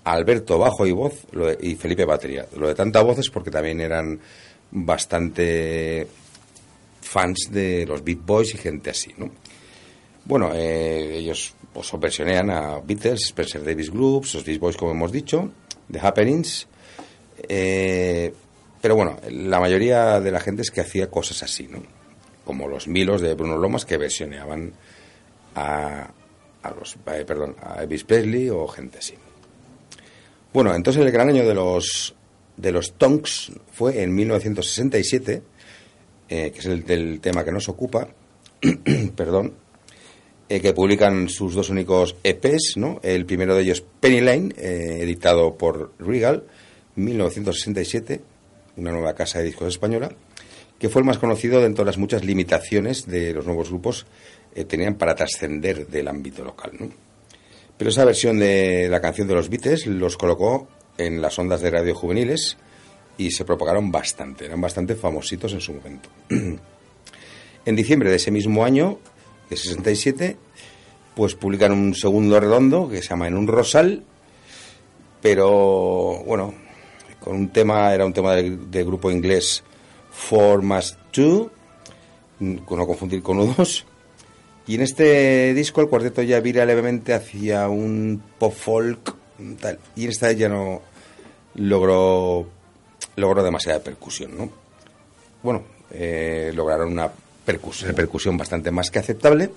Alberto, 0.02 0.58
bajo 0.58 0.84
y 0.84 0.90
voz, 0.90 1.14
y 1.60 1.76
Felipe, 1.76 2.04
batería. 2.04 2.46
Lo 2.56 2.66
de 2.66 2.74
tanta 2.74 3.02
voz 3.02 3.20
es 3.20 3.30
porque 3.30 3.52
también 3.52 3.80
eran 3.80 4.18
bastante 4.72 6.08
fans 7.12 7.50
de 7.50 7.84
los 7.86 8.02
Beat 8.02 8.24
Boys 8.24 8.54
y 8.54 8.58
gente 8.58 8.90
así, 8.90 9.12
¿no? 9.18 9.30
Bueno, 10.24 10.52
eh, 10.54 11.18
ellos 11.18 11.54
pues 11.72 11.90
versionean 11.98 12.50
a 12.50 12.80
Beatles, 12.80 13.26
Spencer 13.26 13.62
Davis 13.62 13.90
Groups, 13.90 14.34
los 14.34 14.44
Beat 14.44 14.58
Boys, 14.58 14.76
como 14.76 14.92
hemos 14.92 15.12
dicho, 15.12 15.50
The 15.90 16.00
Happenings. 16.00 16.66
Eh, 17.48 18.32
pero 18.80 18.96
bueno, 18.96 19.18
la 19.30 19.60
mayoría 19.60 20.20
de 20.20 20.30
la 20.30 20.40
gente 20.40 20.62
es 20.62 20.70
que 20.70 20.80
hacía 20.80 21.10
cosas 21.10 21.42
así, 21.42 21.68
¿no? 21.68 21.82
Como 22.44 22.66
los 22.66 22.88
Milos 22.88 23.20
de 23.20 23.34
Bruno 23.34 23.58
Lomas 23.58 23.84
que 23.84 23.98
versioneaban 23.98 24.72
a, 25.54 26.10
a 26.62 26.70
los, 26.70 26.96
eh, 27.06 27.24
perdón, 27.26 27.56
Elvis 27.78 28.04
Presley 28.04 28.48
o 28.48 28.66
gente 28.68 28.98
así. 28.98 29.14
Bueno, 30.52 30.74
entonces 30.74 31.02
el 31.02 31.10
gran 31.10 31.28
año 31.28 31.46
de 31.46 31.54
los 31.54 32.14
de 32.56 32.70
los 32.70 32.92
Tonks 32.94 33.52
fue 33.72 34.02
en 34.02 34.14
1967 34.14 35.42
eh, 36.34 36.50
que 36.50 36.60
es 36.60 36.64
el 36.64 37.20
tema 37.20 37.44
que 37.44 37.52
nos 37.52 37.68
ocupa, 37.68 38.08
perdón, 39.16 39.52
eh, 40.48 40.62
que 40.62 40.72
publican 40.72 41.28
sus 41.28 41.54
dos 41.54 41.68
únicos 41.68 42.16
EPs, 42.24 42.78
¿no? 42.78 43.00
El 43.02 43.26
primero 43.26 43.54
de 43.54 43.60
ellos, 43.60 43.84
Penny 44.00 44.22
Lane, 44.22 44.54
eh, 44.56 45.00
editado 45.02 45.58
por 45.58 45.92
Regal, 45.98 46.44
1967, 46.96 48.22
una 48.78 48.92
nueva 48.92 49.14
casa 49.14 49.40
de 49.40 49.44
discos 49.44 49.68
española, 49.68 50.10
que 50.78 50.88
fue 50.88 51.02
el 51.02 51.06
más 51.06 51.18
conocido 51.18 51.60
dentro 51.60 51.84
de 51.84 51.90
las 51.90 51.98
muchas 51.98 52.24
limitaciones 52.24 53.06
de 53.06 53.34
los 53.34 53.44
nuevos 53.44 53.68
grupos 53.68 54.06
tenían 54.66 54.94
para 54.94 55.14
trascender 55.14 55.86
del 55.86 56.08
ámbito 56.08 56.42
local. 56.44 56.72
Pero 57.76 57.90
esa 57.90 58.06
versión 58.06 58.38
de 58.38 58.88
la 58.88 59.02
canción 59.02 59.28
de 59.28 59.34
los 59.34 59.50
Beatles 59.50 59.86
los 59.86 60.16
colocó 60.16 60.66
en 60.96 61.20
las 61.20 61.38
ondas 61.38 61.60
de 61.60 61.70
radio 61.70 61.94
juveniles 61.94 62.56
y 63.18 63.30
se 63.30 63.44
propagaron 63.44 63.90
bastante, 63.90 64.46
eran 64.46 64.60
bastante 64.60 64.94
famositos 64.94 65.52
en 65.52 65.60
su 65.60 65.74
momento. 65.74 66.08
en 67.64 67.76
diciembre 67.76 68.10
de 68.10 68.16
ese 68.16 68.30
mismo 68.30 68.64
año, 68.64 68.98
de 69.50 69.56
67, 69.56 70.36
pues 71.14 71.34
publican 71.34 71.72
un 71.72 71.94
segundo 71.94 72.40
redondo 72.40 72.88
que 72.88 73.02
se 73.02 73.10
llama 73.10 73.28
En 73.28 73.36
un 73.36 73.46
rosal, 73.46 74.02
pero 75.20 76.22
bueno, 76.24 76.54
con 77.20 77.36
un 77.36 77.48
tema, 77.50 77.94
era 77.94 78.06
un 78.06 78.12
tema 78.12 78.34
del, 78.34 78.58
grupo 78.84 79.10
inglés 79.10 79.62
Four 80.10 80.62
Más 80.62 80.98
Two, 81.10 81.50
no 82.40 82.86
confundir 82.86 83.22
con 83.22 83.38
U2, 83.38 83.84
y 84.66 84.74
en 84.76 84.80
este 84.80 85.54
disco 85.54 85.80
el 85.80 85.88
cuarteto 85.88 86.22
ya 86.22 86.40
vira 86.40 86.64
levemente 86.64 87.14
hacia 87.14 87.68
un 87.68 88.22
pop 88.38 88.54
folk 88.54 89.16
y 89.96 90.04
en 90.04 90.10
esta 90.10 90.30
ya 90.32 90.48
no 90.48 90.82
logró 91.54 92.46
logró 93.16 93.42
demasiada 93.42 93.80
percusión, 93.80 94.36
¿no? 94.36 94.50
Bueno, 95.42 95.64
eh, 95.90 96.52
lograron 96.54 96.92
una 96.92 97.10
percusión, 97.44 98.36
bastante 98.36 98.70
más 98.70 98.90
que 98.90 98.98
aceptable, 98.98 99.50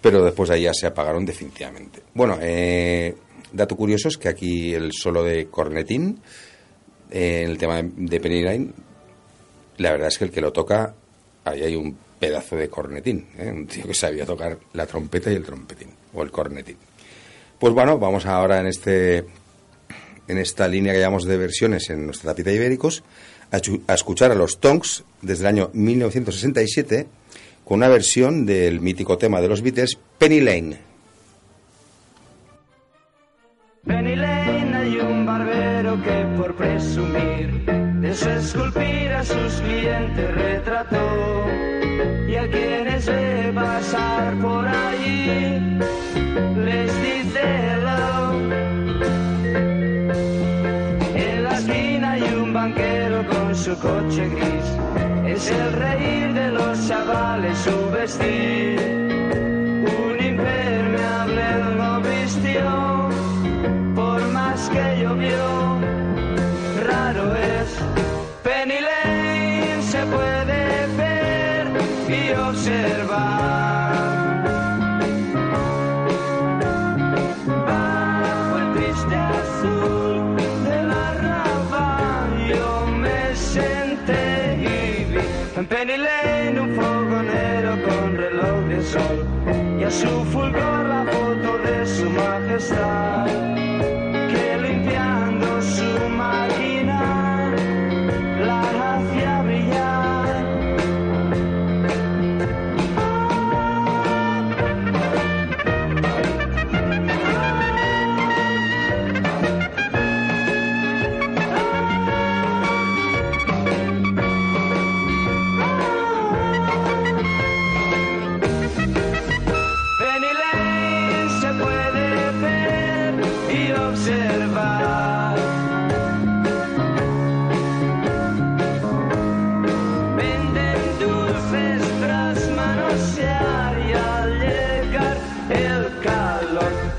pero 0.00 0.24
después 0.24 0.48
de 0.48 0.56
ahí 0.56 0.62
ya 0.62 0.74
se 0.74 0.86
apagaron 0.86 1.24
definitivamente. 1.24 2.02
Bueno, 2.14 2.38
eh, 2.40 3.14
dato 3.52 3.76
curioso 3.76 4.08
es 4.08 4.16
que 4.16 4.28
aquí 4.28 4.74
el 4.74 4.92
solo 4.92 5.22
de 5.22 5.46
cornetín, 5.46 6.20
eh, 7.10 7.42
en 7.44 7.50
el 7.50 7.58
tema 7.58 7.82
de 7.82 8.20
Penny 8.20 8.42
Line, 8.42 8.72
la 9.76 9.92
verdad 9.92 10.08
es 10.08 10.18
que 10.18 10.24
el 10.24 10.30
que 10.30 10.40
lo 10.40 10.52
toca, 10.52 10.94
ahí 11.44 11.62
hay 11.62 11.76
un 11.76 11.96
pedazo 12.18 12.56
de 12.56 12.68
cornetín, 12.68 13.28
¿eh? 13.38 13.50
un 13.50 13.66
tío 13.66 13.86
que 13.86 13.94
sabía 13.94 14.26
tocar 14.26 14.58
la 14.72 14.86
trompeta 14.86 15.30
y 15.30 15.36
el 15.36 15.44
trompetín, 15.44 15.90
o 16.14 16.22
el 16.22 16.30
cornetín. 16.30 16.76
Pues 17.58 17.72
bueno, 17.72 17.98
vamos 17.98 18.26
ahora 18.26 18.60
en 18.60 18.66
este 18.66 19.24
en 20.28 20.38
esta 20.38 20.68
línea 20.68 20.92
que 20.92 21.00
llamamos 21.00 21.24
de 21.24 21.36
versiones 21.36 21.90
en 21.90 22.06
nuestra 22.06 22.32
tapita 22.32 22.52
ibéricos 22.52 23.02
a, 23.50 23.94
escuchar 23.94 24.30
a 24.30 24.34
los 24.34 24.60
Tonks 24.60 25.04
desde 25.22 25.42
el 25.42 25.46
año 25.48 25.70
1967 25.72 27.06
con 27.64 27.78
una 27.78 27.88
versión 27.88 28.46
del 28.46 28.80
mítico 28.80 29.18
tema 29.18 29.40
de 29.40 29.48
los 29.48 29.62
Beatles 29.62 29.98
Penny 30.18 30.40
Lane. 30.40 30.78
Penny 33.86 34.16
Lane 34.16 34.76
hay 34.76 34.96
un 34.98 35.26
barbero 35.26 36.02
que 36.02 36.36
por 36.36 36.54
presumir 36.56 37.64
de 38.00 38.14
su 38.14 38.28
esculpir 38.28 39.12
a 39.12 39.24
sus 39.24 39.54
clientes 39.60 40.34
retrató 40.34 41.46
y 42.28 42.36
a 42.36 42.50
quienes 42.50 43.06
ve 43.06 43.52
pasar 43.54 44.38
por 44.40 44.66
allí 44.66 45.57
coche 53.80 54.28
gris, 54.28 55.34
es 55.34 55.50
el 55.50 55.72
reír 55.72 56.32
de 56.34 56.50
los 56.50 56.88
chavales 56.88 57.58
su 57.58 57.90
vestir. 57.90 58.97
Su 92.60 92.74
majestad 92.74 93.07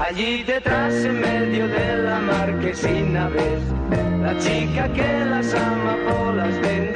allí 0.10 0.42
detrás 0.42 0.94
en 1.06 1.22
medio 1.22 1.68
de 1.68 1.98
la 1.98 2.20
marquesina 2.20 3.30
ves 3.30 3.62
la 4.24 4.36
chica 4.40 4.92
que 4.92 5.26
las 5.26 5.54
amapolas 5.54 6.60
venderá. 6.62 6.89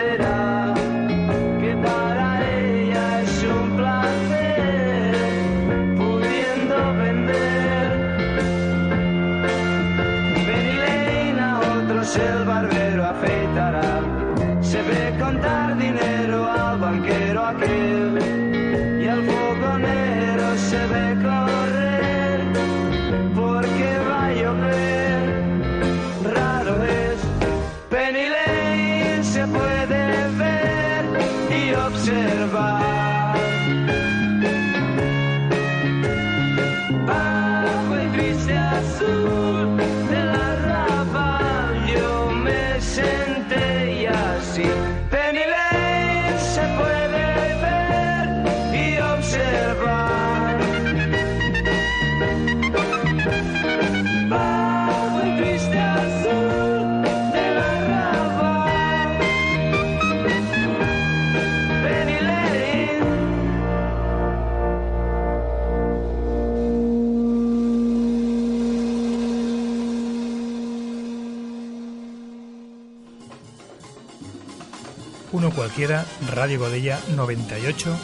Uno 75.74 75.86
cualquiera, 75.86 76.06
Radio 76.36 76.60
Godella 76.60 77.00
98.0. 77.16 77.98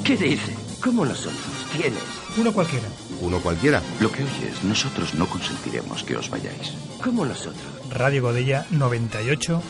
¿Qué 0.04 0.16
dice? 0.16 0.56
¿Cómo 0.82 1.04
nosotros? 1.04 1.44
¿Quiénes? 1.76 2.00
Uno 2.38 2.54
cualquiera, 2.54 2.88
Uno 3.20 3.38
cualquiera. 3.40 3.82
Lo 4.00 4.10
que 4.10 4.22
oyes, 4.22 4.64
nosotros 4.64 5.12
no 5.14 5.26
consentiremos 5.26 6.04
que 6.04 6.16
os 6.16 6.30
vayáis. 6.30 6.72
¿Cómo 7.02 7.26
nosotros? 7.26 7.62
Radio 7.90 8.22
Godella 8.22 8.64
98.0. 8.70 9.60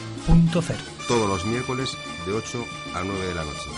Todos 1.08 1.28
los 1.28 1.44
miércoles 1.46 1.90
de 2.26 2.32
8 2.32 2.64
a 2.94 3.02
9 3.02 3.26
de 3.26 3.34
la 3.34 3.42
noche. 3.42 3.70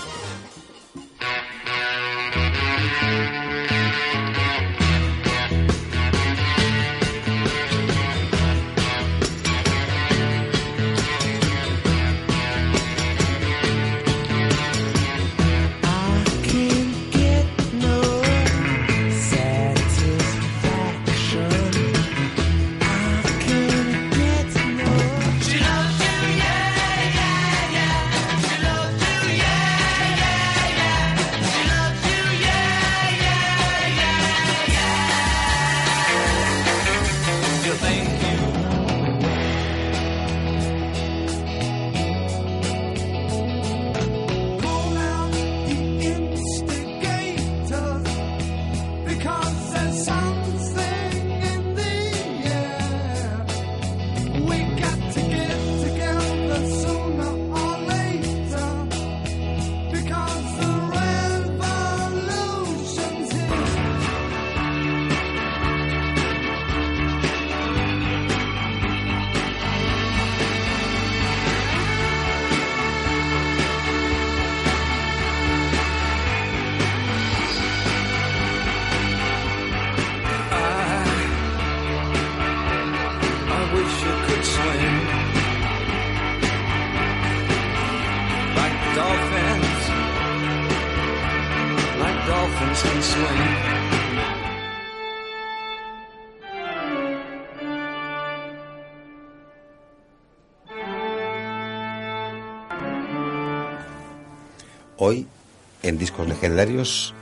Legendarios, 106.48 107.12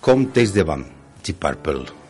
Come 0.00 0.26
Taste 0.26 0.54
the 0.54 0.64
Band, 0.64 0.86
Deep 1.22 1.38
Purple. 1.38 2.05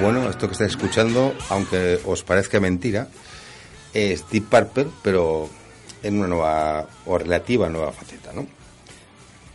Bueno, 0.00 0.28
esto 0.28 0.46
que 0.46 0.52
estáis 0.52 0.72
escuchando, 0.72 1.34
aunque 1.48 1.98
os 2.04 2.22
parezca 2.22 2.60
mentira, 2.60 3.08
es 3.94 4.28
Deep 4.30 4.44
Purple, 4.44 4.88
pero 5.02 5.48
en 6.02 6.18
una 6.18 6.28
nueva 6.28 6.86
o 7.06 7.16
relativa 7.16 7.70
nueva 7.70 7.92
faceta, 7.92 8.30
¿no? 8.34 8.46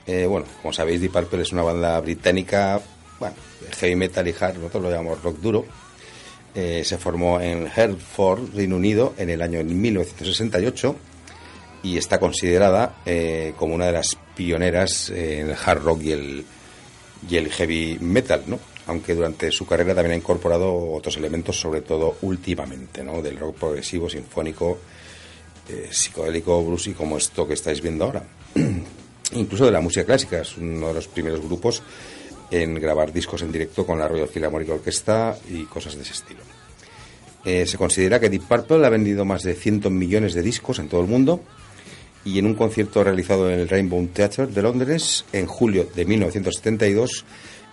Eh, 0.08 0.26
bueno, 0.26 0.48
como 0.62 0.74
sabéis, 0.74 1.00
Deep 1.00 1.12
Purple 1.12 1.44
es 1.44 1.52
una 1.52 1.62
banda 1.62 2.00
británica, 2.00 2.82
bueno, 3.20 3.36
heavy 3.80 3.96
metal 3.96 4.28
y 4.28 4.36
hard, 4.38 4.56
nosotros 4.56 4.84
lo 4.84 4.90
llamamos 4.90 5.22
rock 5.22 5.38
duro. 5.38 5.66
Eh, 6.56 6.82
se 6.84 6.98
formó 6.98 7.40
en 7.40 7.68
Hertford, 7.74 8.56
Reino 8.56 8.78
Unido, 8.78 9.14
en 9.20 9.30
el 9.30 9.44
año 9.44 9.64
1968 9.64 10.96
y 11.84 11.98
está 11.98 12.20
considerada 12.20 12.98
eh, 13.06 13.54
como 13.58 13.76
una 13.76 13.86
de 13.86 13.92
las 13.94 14.18
pioneras 14.36 15.12
en 15.12 15.52
el 15.52 15.56
hard 15.64 15.84
rock 15.84 16.02
y 16.02 16.12
el, 16.12 16.46
y 17.30 17.38
el 17.38 17.52
heavy 17.52 18.00
metal, 18.02 18.44
¿no? 18.48 18.71
Aunque 18.88 19.14
durante 19.14 19.52
su 19.52 19.66
carrera 19.66 19.94
también 19.94 20.14
ha 20.14 20.18
incorporado 20.18 20.92
otros 20.94 21.18
elementos, 21.18 21.60
sobre 21.60 21.82
todo 21.82 22.18
últimamente, 22.22 23.04
¿no? 23.04 23.22
Del 23.22 23.38
rock 23.38 23.58
progresivo, 23.58 24.10
sinfónico, 24.10 24.80
eh, 25.70 25.90
psicodélico, 25.92 26.64
bluesy, 26.64 26.94
como 26.94 27.18
esto 27.18 27.48
que 27.48 27.54
estáis 27.54 27.82
viendo 27.82 28.06
ahora. 28.06 28.24
Incluso 29.34 29.66
de 29.66 29.72
la 29.72 29.82
música 29.82 30.06
clásica, 30.06 30.42
es 30.42 30.58
uno 30.58 30.90
de 30.90 30.94
los 30.96 31.08
primeros 31.08 31.42
grupos 31.42 31.82
en 32.50 32.76
grabar 32.76 33.14
discos 33.14 33.42
en 33.44 33.52
directo 33.52 33.86
con 33.86 33.98
la 33.98 34.08
Royal 34.08 34.28
Philharmonic 34.28 34.70
Orchestra 34.70 35.38
y 35.50 35.64
cosas 35.64 35.96
de 35.96 36.02
ese 36.02 36.12
estilo. 36.12 36.42
Eh, 37.46 37.66
se 37.66 37.78
considera 37.78 38.20
que 38.20 38.30
Deep 38.30 38.44
Purple 38.44 38.86
ha 38.86 38.90
vendido 38.90 39.26
más 39.26 39.44
de 39.44 39.56
100 39.56 39.98
millones 39.98 40.34
de 40.34 40.44
discos 40.44 40.80
en 40.80 40.90
todo 40.90 41.02
el 41.02 41.08
mundo 41.08 41.42
y 42.24 42.38
en 42.38 42.46
un 42.46 42.54
concierto 42.54 43.04
realizado 43.04 43.50
en 43.50 43.60
el 43.60 43.70
Rainbow 43.70 44.06
Theatre 44.08 44.48
de 44.48 44.62
Londres 44.62 45.26
en 45.34 45.48
julio 45.48 45.90
de 45.96 46.06
1972, 46.06 47.26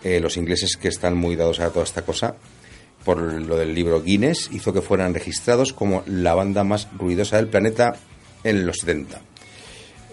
eh, 0.05 0.21
los 0.21 0.37
ingleses 0.37 0.77
que 0.77 0.89
están 0.89 1.17
muy 1.17 1.37
dados 1.37 1.61
a 1.61 1.71
toda 1.71 1.85
esta 1.85 2.03
cosa, 2.03 2.35
por 3.05 3.19
lo 3.19 3.57
del 3.57 3.75
libro 3.75 4.03
Guinness, 4.03 4.51
hizo 4.53 4.73
que 4.73 4.83
fueran 4.83 5.15
registrados 5.15 5.73
como 5.73 6.03
la 6.07 6.35
banda 6.35 6.65
más 6.65 6.89
ruidosa 6.97 7.37
del 7.37 7.49
planeta 7.49 7.97
en 8.45 8.67
los 8.67 8.79
70. 8.79 9.21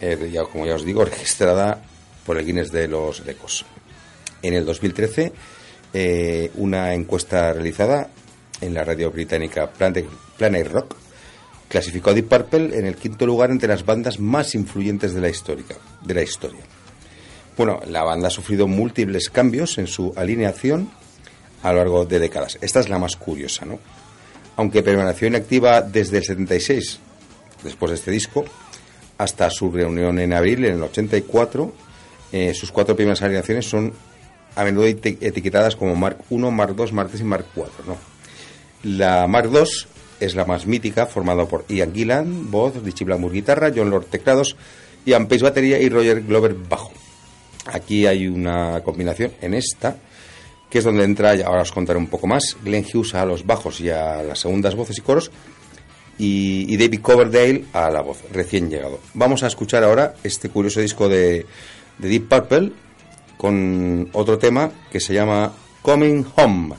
Eh, 0.02 0.30
ya, 0.32 0.44
como 0.44 0.66
ya 0.66 0.76
os 0.76 0.86
digo, 0.86 1.06
registrada 1.06 1.82
por 2.26 2.38
el 2.38 2.46
Guinness 2.46 2.72
de 2.72 2.88
los 2.88 3.22
Ecos. 3.28 3.66
En 4.42 4.54
el 4.54 4.66
2013, 4.66 5.32
eh, 5.94 6.52
una 6.56 6.94
encuesta 6.94 7.54
realizada 7.54 8.10
en 8.62 8.74
la 8.74 8.84
radio 8.84 9.12
británica 9.12 9.72
Planet, 9.72 10.68
Rock 10.72 10.96
clasificó 11.68 12.10
a 12.10 12.14
Deep 12.14 12.28
Purple 12.28 12.78
en 12.78 12.86
el 12.86 12.96
quinto 12.96 13.26
lugar 13.26 13.52
entre 13.52 13.68
las 13.68 13.86
bandas 13.86 14.20
más 14.20 14.56
influyentes 14.56 15.14
de 15.14 15.22
la, 15.22 15.28
de 15.28 16.14
la 16.14 16.22
historia. 16.22 16.64
Bueno, 17.58 17.80
la 17.88 18.04
banda 18.04 18.28
ha 18.28 18.32
sufrido 18.32 18.68
múltiples 18.68 19.30
cambios 19.30 19.78
en 19.78 19.88
su 19.88 20.14
alineación 20.16 20.90
a 21.64 21.72
lo 21.72 21.78
largo 21.80 22.06
de 22.06 22.20
décadas. 22.20 22.58
Esta 22.62 22.80
es 22.82 22.90
la 22.90 23.00
más 23.00 23.16
curiosa, 23.16 23.66
¿no? 23.66 23.80
Aunque 24.58 24.84
permaneció 24.84 25.28
inactiva 25.28 25.82
desde 25.82 26.18
el 26.18 26.24
76, 26.24 27.00
después 27.64 27.90
de 27.92 27.96
este 27.96 28.12
disco, 28.12 28.46
hasta 29.18 29.50
su 29.50 29.72
reunión 29.72 30.20
en 30.20 30.34
abril, 30.34 30.66
en 30.66 30.76
el 30.76 30.84
84, 30.84 31.74
eh, 32.32 32.54
sus 32.54 32.72
cuatro 32.72 32.96
primeras 32.96 33.22
alineaciones 33.22 33.66
son 33.70 33.94
a 34.56 34.64
menudo 34.64 34.88
eti- 34.88 35.18
etiquetadas 35.22 35.76
como 35.76 35.96
Mark 35.96 36.20
I, 36.30 36.38
Mark 36.38 36.76
II, 36.78 36.92
Mark 36.92 37.10
III 37.14 37.22
y 37.22 37.24
Mark 37.24 37.46
IV, 37.56 37.66
¿no? 37.88 37.98
La 38.84 39.28
Mark 39.28 39.50
II 39.54 39.64
es 40.20 40.36
la 40.36 40.46
más 40.46 40.66
mítica, 40.66 41.06
formada 41.06 41.46
por 41.46 41.66
Ian 41.68 41.94
Gillan, 41.94 42.52
voz, 42.52 42.82
Richie 42.84 43.06
Blackmore 43.06 43.34
guitarra, 43.34 43.72
John 43.76 43.90
Lord 43.90 44.06
teclados, 44.06 44.56
Ian 45.06 45.28
Pace 45.28 45.44
batería 45.44 45.80
y 45.80 45.90
Roger 45.90 46.22
Glover 46.22 46.54
bajo. 46.54 46.92
Aquí 47.66 48.06
hay 48.06 48.28
una 48.28 48.82
combinación 48.84 49.32
en 49.42 49.54
esta, 49.54 49.98
que 50.70 50.80
es 50.80 50.84
donde 50.84 51.04
entra, 51.04 51.32
ahora 51.46 51.62
os 51.62 51.72
contaré 51.72 51.98
un 51.98 52.08
poco 52.08 52.28
más, 52.28 52.58
Glenn 52.64 52.86
Hughes 52.86 53.16
a 53.16 53.26
los 53.26 53.46
bajos 53.46 53.82
y 53.82 53.90
a 53.90 54.22
las 54.24 54.40
segundas 54.40 54.76
voces 54.76 54.98
y 54.98 55.02
coros, 55.02 55.32
y, 56.18 56.66
y 56.74 56.78
David 56.78 57.02
Coverdale 57.02 57.66
a 57.74 57.90
la 57.90 58.02
voz, 58.02 58.20
recién 58.32 58.70
llegado. 58.70 59.00
Vamos 59.14 59.44
a 59.44 59.48
escuchar 59.48 59.84
ahora 59.84 60.16
este 60.24 60.50
curioso 60.50 60.80
disco 60.80 61.10
de, 61.10 61.46
de 61.98 62.08
Deep 62.08 62.30
Purple 62.30 62.72
con 63.38 64.10
otro 64.14 64.38
tema 64.38 64.72
que 64.92 65.00
se 65.00 65.14
llama 65.14 65.52
Coming 65.82 66.26
Home. 66.36 66.76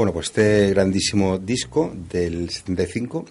Bueno, 0.00 0.14
pues 0.14 0.28
este 0.28 0.70
grandísimo 0.70 1.36
disco 1.36 1.94
del 2.10 2.48
75, 2.48 3.26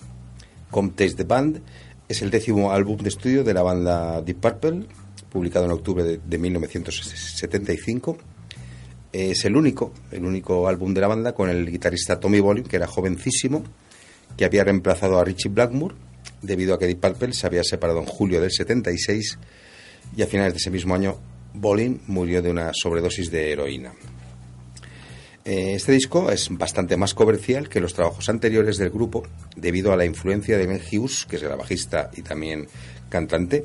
Come 0.70 0.90
Taste 0.90 1.16
the 1.16 1.24
Band, 1.24 1.64
es 2.08 2.22
el 2.22 2.30
décimo 2.30 2.72
álbum 2.72 2.98
de 2.98 3.10
estudio 3.10 3.44
de 3.44 3.56
la 3.56 3.64
banda 3.64 4.22
Deep 4.22 4.40
Purple, 4.40 4.86
publicado 5.32 5.66
en 5.66 5.72
octubre 5.72 6.04
de, 6.04 6.20
de 6.24 6.38
1975. 6.38 8.18
Es 9.12 9.46
el 9.46 9.56
único, 9.56 9.92
el 10.12 10.24
único 10.24 10.68
álbum 10.68 10.94
de 10.94 11.02
la 11.02 11.08
banda 11.08 11.34
con 11.34 11.50
el 11.50 11.72
guitarrista 11.72 12.20
Tommy 12.20 12.40
Bolin, 12.40 12.66
que 12.66 12.76
era 12.76 12.86
jovencísimo, 12.86 13.64
que 14.38 14.46
había 14.46 14.64
reemplazado 14.64 15.18
a 15.18 15.24
Richie 15.24 15.50
Blackmore, 15.50 15.96
debido 16.44 16.76
a 16.76 16.78
que 16.78 16.86
Deep 16.86 17.00
Purple 17.00 17.34
se 17.34 17.48
había 17.48 17.64
separado 17.64 17.98
en 17.98 18.06
julio 18.06 18.40
del 18.40 18.52
76 18.52 19.40
y 20.16 20.22
a 20.22 20.28
finales 20.28 20.54
de 20.54 20.58
ese 20.58 20.70
mismo 20.70 20.94
año 20.94 21.18
Bolin 21.52 22.02
murió 22.06 22.44
de 22.44 22.52
una 22.52 22.70
sobredosis 22.80 23.32
de 23.32 23.54
heroína. 23.54 23.92
Eh, 25.50 25.74
Este 25.74 25.94
disco 25.94 26.30
es 26.30 26.48
bastante 26.56 26.96
más 26.96 27.16
comercial 27.16 27.70
que 27.70 27.82
los 27.82 27.96
trabajos 27.96 28.30
anteriores 28.30 28.78
del 28.78 28.92
grupo 28.92 29.24
debido 29.56 29.92
a 29.92 29.98
la 29.98 30.06
influencia 30.06 30.60
de 30.60 30.68
Ben 30.68 30.80
Hughes, 30.80 31.26
que 31.26 31.38
es 31.38 31.42
el 31.42 31.50
bajista 31.50 32.12
y 32.16 32.22
también 32.22 32.68
cantante, 33.10 33.64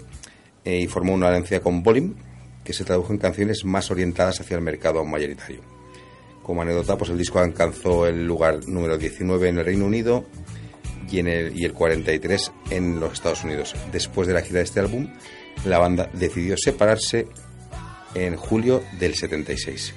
eh, 0.64 0.80
y 0.80 0.87
formó 0.87 1.12
una 1.12 1.28
alianza 1.28 1.61
con 1.61 1.82
Bolin 1.82 2.16
que 2.64 2.72
se 2.72 2.85
tradujo 2.85 3.12
en 3.12 3.18
canciones 3.18 3.66
más 3.66 3.91
orientadas 3.91 4.41
hacia 4.41 4.57
el 4.57 4.62
mercado 4.62 5.05
mayoritario. 5.05 5.61
Como 6.43 6.62
anécdota, 6.62 6.97
pues 6.97 7.11
el 7.11 7.18
disco 7.18 7.39
alcanzó 7.39 8.07
el 8.07 8.26
lugar 8.26 8.66
número 8.66 8.97
19 8.97 9.51
en 9.51 9.59
el 9.59 9.66
Reino 9.66 9.85
Unido 9.85 10.24
y, 11.11 11.18
en 11.18 11.28
el, 11.28 11.55
y 11.55 11.66
el 11.66 11.74
43 11.74 12.51
en 12.70 12.99
los 12.99 13.12
Estados 13.12 13.45
Unidos. 13.45 13.74
Después 13.93 14.26
de 14.26 14.32
la 14.32 14.41
gira 14.41 14.61
de 14.61 14.64
este 14.64 14.80
álbum, 14.80 15.12
la 15.66 15.78
banda 15.78 16.09
decidió 16.14 16.57
separarse 16.57 17.26
en 18.14 18.37
julio 18.37 18.82
del 18.99 19.14
76 19.14 19.97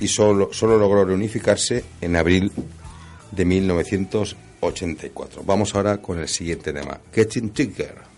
y 0.00 0.08
solo, 0.08 0.52
solo 0.52 0.78
logró 0.78 1.04
reunificarse 1.04 1.84
en 2.00 2.16
abril 2.16 2.50
de 3.30 3.44
1984. 3.44 5.42
Vamos 5.44 5.74
ahora 5.74 5.98
con 5.98 6.18
el 6.18 6.28
siguiente 6.28 6.72
tema, 6.72 6.98
Getting 7.12 7.50
Together. 7.50 8.17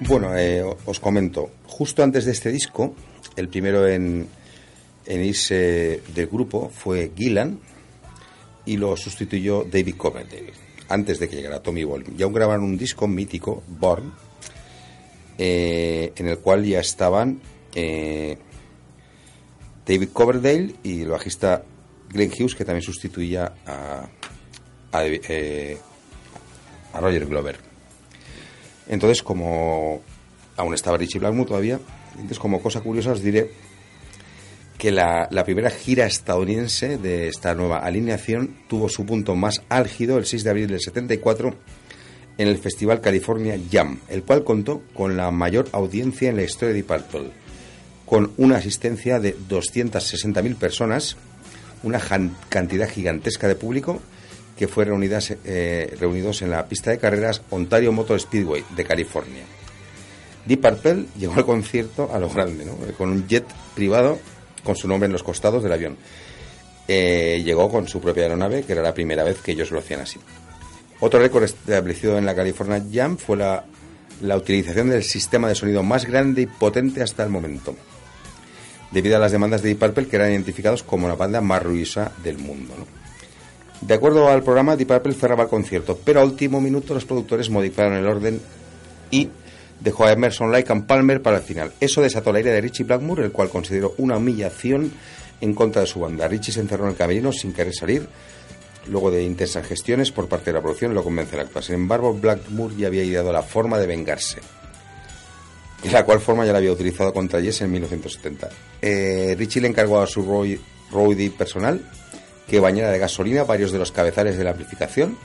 Bueno, 0.00 0.36
eh, 0.36 0.64
os 0.86 0.98
comento, 0.98 1.50
justo 1.66 2.02
antes 2.02 2.24
de 2.24 2.32
este 2.32 2.50
disco, 2.50 2.94
el 3.36 3.48
primero 3.48 3.86
en, 3.86 4.26
en 5.06 5.24
irse 5.24 6.02
del 6.14 6.26
grupo 6.26 6.68
fue 6.68 7.12
Gillan 7.16 7.60
y 8.66 8.76
lo 8.76 8.96
sustituyó 8.96 9.64
David 9.64 9.94
Coverdale. 9.96 10.52
antes 10.90 11.20
de 11.20 11.28
que 11.28 11.36
llegara 11.36 11.62
Tommy 11.62 11.84
Bolin. 11.84 12.16
Ya 12.16 12.24
aún 12.24 12.34
grabaron 12.34 12.64
un 12.64 12.76
disco 12.76 13.06
mítico, 13.06 13.62
Born, 13.68 14.12
eh, 15.38 16.12
en 16.16 16.26
el 16.26 16.38
cual 16.38 16.64
ya 16.64 16.80
estaban 16.80 17.40
eh, 17.74 18.36
David 19.86 20.08
Coverdale 20.12 20.74
y 20.82 21.02
el 21.02 21.08
bajista 21.08 21.64
Glenn 22.10 22.32
Hughes, 22.32 22.56
que 22.56 22.64
también 22.64 22.82
sustituía 22.82 23.52
a, 23.64 24.08
a, 24.90 25.06
eh, 25.06 25.78
a 26.92 27.00
Roger 27.00 27.26
Glover. 27.26 27.58
Entonces, 28.88 29.22
como 29.22 30.02
aún 30.56 30.74
estaba 30.74 30.96
Richie 30.96 31.20
Blackmore 31.20 31.48
todavía, 31.48 31.78
entonces 32.12 32.38
como 32.38 32.60
cosa 32.60 32.80
curiosa 32.80 33.12
os 33.12 33.22
diré 33.22 33.50
que 34.80 34.90
la, 34.90 35.28
primera 35.44 35.70
gira 35.70 36.06
estadounidense 36.06 36.96
de 36.96 37.28
esta 37.28 37.54
nueva 37.54 37.80
alineación 37.80 38.56
tuvo 38.66 38.88
su 38.88 39.04
punto 39.04 39.34
más 39.34 39.62
álgido 39.68 40.16
el 40.16 40.24
6 40.24 40.42
de 40.42 40.50
abril 40.50 40.68
del 40.68 40.80
74 40.80 41.54
en 42.38 42.48
el 42.48 42.56
Festival 42.56 43.02
California 43.02 43.60
Jam, 43.70 44.00
el 44.08 44.22
cual 44.22 44.42
contó 44.42 44.82
con 44.94 45.18
la 45.18 45.30
mayor 45.30 45.68
audiencia 45.72 46.30
en 46.30 46.36
la 46.36 46.44
historia 46.44 46.74
de 46.74 46.82
Deep 46.82 47.30
con 48.06 48.32
una 48.38 48.56
asistencia 48.56 49.20
de 49.20 49.36
260.000 49.36 50.56
personas, 50.56 51.16
una 51.82 52.00
cantidad 52.48 52.88
gigantesca 52.88 53.48
de 53.48 53.56
público 53.56 54.00
que 54.60 54.68
fue 54.68 54.84
reunidas, 54.84 55.32
eh, 55.46 55.96
reunidos 55.98 56.42
en 56.42 56.50
la 56.50 56.66
pista 56.66 56.90
de 56.90 56.98
carreras 56.98 57.40
Ontario 57.48 57.92
Motor 57.92 58.20
Speedway 58.20 58.62
de 58.76 58.84
California. 58.84 59.42
Deep 60.44 60.60
Purple 60.60 61.06
llegó 61.18 61.32
al 61.36 61.46
concierto 61.46 62.10
a 62.12 62.18
lo 62.18 62.28
grande, 62.28 62.66
con 62.98 63.08
un 63.08 63.26
jet 63.26 63.46
privado 63.74 64.18
con 64.62 64.76
su 64.76 64.86
nombre 64.86 65.06
en 65.06 65.14
los 65.14 65.22
costados 65.22 65.62
del 65.62 65.72
avión. 65.72 65.96
Eh, 66.86 67.40
llegó 67.42 67.70
con 67.70 67.88
su 67.88 68.02
propia 68.02 68.24
aeronave, 68.24 68.64
que 68.64 68.74
era 68.74 68.82
la 68.82 68.92
primera 68.92 69.24
vez 69.24 69.40
que 69.40 69.52
ellos 69.52 69.70
lo 69.70 69.78
hacían 69.78 70.00
así. 70.00 70.20
Otro 71.00 71.20
récord 71.20 71.44
establecido 71.44 72.18
en 72.18 72.26
la 72.26 72.34
California 72.34 72.84
Jam 72.92 73.16
fue 73.16 73.38
la, 73.38 73.64
la 74.20 74.36
utilización 74.36 74.90
del 74.90 75.04
sistema 75.04 75.48
de 75.48 75.54
sonido 75.54 75.82
más 75.82 76.04
grande 76.04 76.42
y 76.42 76.46
potente 76.46 77.02
hasta 77.02 77.24
el 77.24 77.30
momento, 77.30 77.74
debido 78.90 79.16
a 79.16 79.20
las 79.20 79.32
demandas 79.32 79.62
de 79.62 79.70
Deep 79.70 79.78
Purple, 79.78 80.08
que 80.08 80.16
eran 80.16 80.32
identificados 80.32 80.82
como 80.82 81.08
la 81.08 81.14
banda 81.14 81.40
más 81.40 81.62
ruidosa 81.62 82.12
del 82.22 82.36
mundo. 82.36 82.74
De 83.80 83.94
acuerdo 83.94 84.28
al 84.28 84.42
programa, 84.42 84.76
Deep 84.76 84.88
Purple 84.88 85.14
cerraba 85.14 85.44
el 85.44 85.48
concierto, 85.48 85.98
pero 86.04 86.20
a 86.20 86.24
último 86.24 86.60
minuto 86.60 86.92
los 86.92 87.06
productores 87.06 87.48
modificaron 87.48 87.94
el 87.94 88.06
orden 88.06 88.40
y 89.10 89.28
dejó 89.80 90.04
a 90.04 90.12
Emerson, 90.12 90.52
Lake 90.52 90.70
and 90.70 90.86
Palmer 90.86 91.22
para 91.22 91.38
el 91.38 91.42
final. 91.42 91.72
Eso 91.80 92.02
desató 92.02 92.30
la 92.30 92.40
ira 92.40 92.52
de 92.52 92.60
Richie 92.60 92.84
Blackmore, 92.84 93.24
el 93.24 93.32
cual 93.32 93.48
consideró 93.48 93.94
una 93.96 94.18
humillación 94.18 94.92
en 95.40 95.54
contra 95.54 95.80
de 95.80 95.86
su 95.86 96.00
banda. 96.00 96.28
Richie 96.28 96.52
se 96.52 96.60
encerró 96.60 96.84
en 96.84 96.90
el 96.90 96.96
camerino 96.96 97.32
sin 97.32 97.54
querer 97.54 97.74
salir. 97.74 98.06
Luego 98.86 99.10
de 99.10 99.22
intensas 99.22 99.66
gestiones 99.66 100.10
por 100.10 100.28
parte 100.28 100.46
de 100.46 100.54
la 100.54 100.62
producción, 100.62 100.92
lo 100.92 101.02
convence 101.02 101.38
a 101.38 101.42
actuar. 101.42 101.64
Sin 101.64 101.76
embargo, 101.76 102.12
Blackmore 102.12 102.76
ya 102.76 102.88
había 102.88 103.04
ideado 103.04 103.32
la 103.32 103.42
forma 103.42 103.78
de 103.78 103.86
vengarse. 103.86 104.40
La 105.90 106.04
cual 106.04 106.20
forma 106.20 106.44
ya 106.44 106.52
la 106.52 106.58
había 106.58 106.72
utilizado 106.72 107.14
contra 107.14 107.40
Jess 107.40 107.62
en 107.62 107.72
1970. 107.72 108.50
Eh, 108.82 109.34
Richie 109.38 109.62
le 109.62 109.68
encargó 109.68 110.00
a 110.00 110.06
su 110.06 110.22
roadie 110.90 111.30
personal 111.30 111.80
que 112.50 112.58
bañara 112.58 112.90
de 112.90 112.98
gasolina 112.98 113.44
varios 113.44 113.70
de 113.70 113.78
los 113.78 113.92
cabezales 113.92 114.36
de 114.36 114.42
la 114.42 114.50
amplificación 114.50 115.16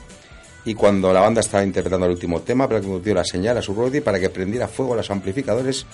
y 0.64 0.74
cuando 0.74 1.12
la 1.12 1.20
banda 1.20 1.40
estaba 1.40 1.64
interpretando 1.64 2.06
el 2.06 2.12
último 2.12 2.40
tema, 2.42 2.68
dio 2.68 3.14
la 3.14 3.24
señal 3.24 3.58
a 3.58 3.62
su 3.62 3.74
roadie 3.74 4.00
para 4.00 4.20
que 4.20 4.30
prendiera 4.30 4.68
fuego 4.68 4.94
a 4.94 4.96
los 4.96 5.10
amplificadores. 5.10 5.86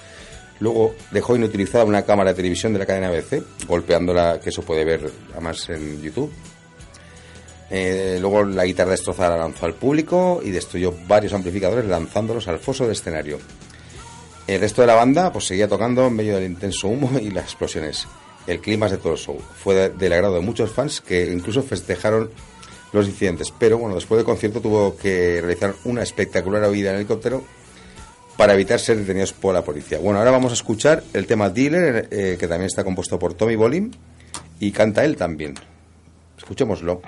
Luego 0.61 0.95
dejó 1.11 1.35
inutilizada 1.37 1.85
una 1.85 2.03
cámara 2.03 2.31
de 2.31 2.37
televisión 2.37 2.75
de 2.75 2.79
la 2.79 2.87
cadena 2.87 3.09
ABC, 3.09 3.43
golpeándola, 3.67 4.41
que 4.41 4.51
eso 4.51 4.63
puede 4.63 4.85
ver 4.85 5.11
además 5.33 5.69
en 5.71 6.03
YouTube. 6.03 6.31
Eh, 7.71 8.19
luego 8.21 8.45
la 8.45 8.67
guitarra 8.67 8.91
destrozada 8.91 9.37
la 9.37 9.45
lanzó 9.45 9.65
al 9.65 9.75
público 9.75 10.41
y 10.45 10.51
destruyó 10.51 10.95
varios 11.07 11.33
amplificadores 11.33 11.87
lanzándolos 11.87 12.47
al 12.49 12.59
foso 12.59 12.85
del 12.85 12.93
escenario. 12.93 13.39
El 14.47 14.61
resto 14.61 14.83
de 14.83 14.87
la 14.87 14.95
banda 14.95 15.33
pues 15.33 15.47
seguía 15.47 15.69
tocando 15.69 16.07
en 16.07 16.15
medio 16.15 16.37
del 16.37 16.45
intenso 16.45 16.89
humo 16.89 17.19
y 17.19 17.31
las 17.31 17.45
explosiones. 17.45 18.07
El 18.47 18.61
clima 18.61 18.89
de 18.89 18.97
todo 18.97 19.13
el 19.13 19.19
show 19.19 19.39
fue 19.39 19.91
del 19.91 20.13
agrado 20.13 20.35
de 20.35 20.41
muchos 20.41 20.71
fans 20.71 21.01
que 21.01 21.31
incluso 21.33 21.63
festejaron 21.63 22.31
los 22.93 23.07
incidentes. 23.07 23.53
Pero 23.57 23.79
bueno, 23.79 23.95
después 23.95 24.19
del 24.19 24.27
concierto 24.27 24.61
tuvo 24.61 24.97
que 24.97 25.41
realizar 25.41 25.75
una 25.85 26.03
espectacular 26.03 26.69
huida 26.69 26.91
en 26.91 26.97
helicóptero 26.97 27.43
para 28.37 28.55
evitar 28.55 28.81
ser 28.81 28.99
detenidos 28.99 29.33
por 29.33 29.55
la 29.55 29.63
policía. 29.63 29.99
Bueno, 29.99 30.19
ahora 30.19 30.31
vamos 30.31 30.53
a 30.53 30.55
escuchar 30.55 31.03
el 31.13 31.27
tema 31.27 31.51
Dealer, 31.51 32.09
eh, 32.11 32.37
que 32.39 32.49
también 32.49 32.67
está 32.67 32.83
compuesto 32.83 33.19
por 33.19 33.35
Tommy 33.35 33.57
Bolin 33.57 33.95
y 34.59 34.73
canta 34.73 35.05
él 35.05 35.17
también. 35.17 35.55
Escuchémoslo. 36.39 37.03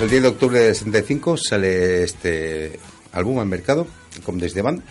Pues 0.00 0.12
el 0.12 0.22
10 0.22 0.22
de 0.22 0.28
octubre 0.28 0.60
de 0.60 0.74
65 0.74 1.36
sale 1.36 2.04
este 2.04 2.80
álbum 3.12 3.38
al 3.38 3.46
mercado, 3.46 3.86
con 4.24 4.38
desde 4.38 4.62
Band, 4.62 4.82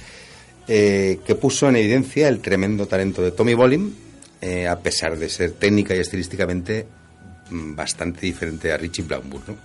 eh, 0.68 1.20
que 1.26 1.34
puso 1.34 1.68
en 1.68 1.78
evidencia 1.78 2.28
el 2.28 2.42
tremendo 2.42 2.86
talento 2.86 3.24
de 3.24 3.32
Tommy 3.32 3.56
Bolin, 3.56 3.96
eh, 4.40 4.68
a 4.68 4.78
pesar 4.78 5.18
de 5.18 5.28
ser 5.28 5.54
técnica 5.54 5.96
y 5.96 6.00
estilísticamente 6.00 6.86
mm, 7.50 7.76
bastante 7.76 8.22
diferente 8.22 8.72
a 8.72 8.78
Richie 8.78 9.02
Blackmore, 9.02 9.46
¿no? 9.48 9.56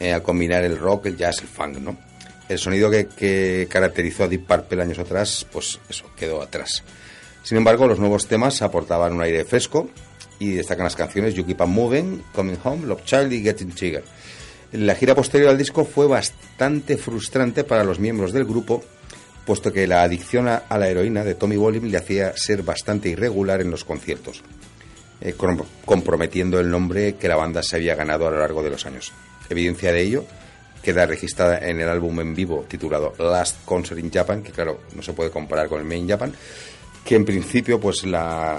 Eh, 0.00 0.10
al 0.10 0.22
combinar 0.22 0.64
el 0.64 0.78
rock, 0.78 1.04
el 1.04 1.18
jazz, 1.18 1.42
el 1.42 1.48
funk, 1.48 1.76
¿no? 1.76 1.98
El 2.48 2.58
sonido 2.58 2.90
que, 2.90 3.08
que 3.08 3.68
caracterizó 3.68 4.24
a 4.24 4.28
Deep 4.28 4.46
Purple 4.46 4.80
años 4.80 4.98
atrás, 4.98 5.46
pues 5.52 5.80
eso, 5.90 6.06
quedó 6.16 6.40
atrás. 6.40 6.82
Sin 7.42 7.58
embargo, 7.58 7.86
los 7.86 7.98
nuevos 7.98 8.26
temas 8.26 8.62
aportaban 8.62 9.12
un 9.12 9.20
aire 9.20 9.44
fresco 9.44 9.90
y 10.38 10.52
destacan 10.52 10.84
las 10.84 10.96
canciones 10.96 11.34
You 11.34 11.44
Keep 11.44 11.60
On 11.60 11.70
Moving, 11.70 12.22
Coming 12.34 12.56
Home, 12.64 12.86
Love 12.86 13.04
Child 13.04 13.34
y 13.34 13.42
Getting 13.42 13.72
Trigger. 13.72 14.04
La 14.72 14.94
gira 14.94 15.14
posterior 15.14 15.50
al 15.50 15.58
disco 15.58 15.84
fue 15.84 16.06
bastante 16.06 16.96
frustrante 16.96 17.62
para 17.64 17.84
los 17.84 17.98
miembros 17.98 18.32
del 18.32 18.44
grupo, 18.44 18.82
puesto 19.44 19.72
que 19.72 19.86
la 19.86 20.02
adicción 20.02 20.48
a, 20.48 20.62
la 20.78 20.88
heroína 20.88 21.24
de 21.24 21.34
Tommy 21.34 21.56
Bolin 21.56 21.90
le 21.90 21.98
hacía 21.98 22.34
ser 22.36 22.62
bastante 22.62 23.10
irregular 23.10 23.60
en 23.60 23.70
los 23.70 23.84
conciertos, 23.84 24.42
eh, 25.20 25.34
com- 25.34 25.62
comprometiendo 25.84 26.58
el 26.58 26.70
nombre 26.70 27.16
que 27.16 27.28
la 27.28 27.36
banda 27.36 27.62
se 27.62 27.76
había 27.76 27.94
ganado 27.96 28.26
a 28.26 28.30
lo 28.30 28.38
largo 28.38 28.62
de 28.62 28.70
los 28.70 28.86
años. 28.86 29.12
Evidencia 29.50 29.92
de 29.92 30.00
ello 30.00 30.24
queda 30.82 31.04
registrada 31.06 31.58
en 31.58 31.80
el 31.80 31.88
álbum 31.88 32.20
en 32.20 32.34
vivo 32.34 32.64
titulado 32.66 33.12
Last 33.18 33.64
Concert 33.66 34.00
in 34.00 34.10
Japan, 34.10 34.42
que 34.42 34.52
claro, 34.52 34.80
no 34.96 35.02
se 35.02 35.12
puede 35.12 35.30
comparar 35.30 35.68
con 35.68 35.80
el 35.80 35.86
Main 35.86 36.08
Japan, 36.08 36.32
que 37.04 37.14
en 37.16 37.24
principio 37.26 37.78
pues 37.78 38.04
la, 38.04 38.58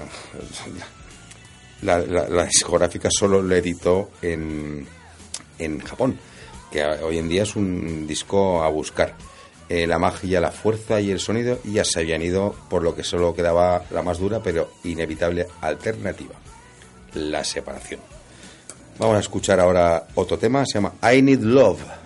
la- 1.82 1.98
la 2.28 2.44
discográfica 2.44 3.08
solo 3.10 3.42
lo 3.42 3.54
editó 3.56 4.10
en, 4.22 4.86
en 5.58 5.80
Japón, 5.80 6.18
que 6.70 6.84
hoy 6.84 7.18
en 7.18 7.28
día 7.28 7.42
es 7.42 7.56
un 7.56 8.06
disco 8.06 8.62
a 8.62 8.68
buscar. 8.68 9.14
Eh, 9.68 9.86
la 9.86 9.98
magia, 9.98 10.40
la 10.40 10.50
fuerza 10.50 11.00
y 11.00 11.10
el 11.10 11.20
sonido 11.20 11.58
ya 11.64 11.84
se 11.84 12.00
habían 12.00 12.20
ido, 12.20 12.54
por 12.68 12.82
lo 12.82 12.94
que 12.94 13.02
solo 13.02 13.34
quedaba 13.34 13.84
la 13.90 14.02
más 14.02 14.18
dura 14.18 14.42
pero 14.42 14.72
inevitable 14.84 15.46
alternativa, 15.62 16.34
la 17.14 17.42
separación. 17.44 18.00
Vamos 18.98 19.16
a 19.16 19.20
escuchar 19.20 19.60
ahora 19.60 20.06
otro 20.14 20.38
tema, 20.38 20.64
se 20.66 20.74
llama 20.74 20.92
I 21.02 21.22
Need 21.22 21.40
Love. 21.40 22.03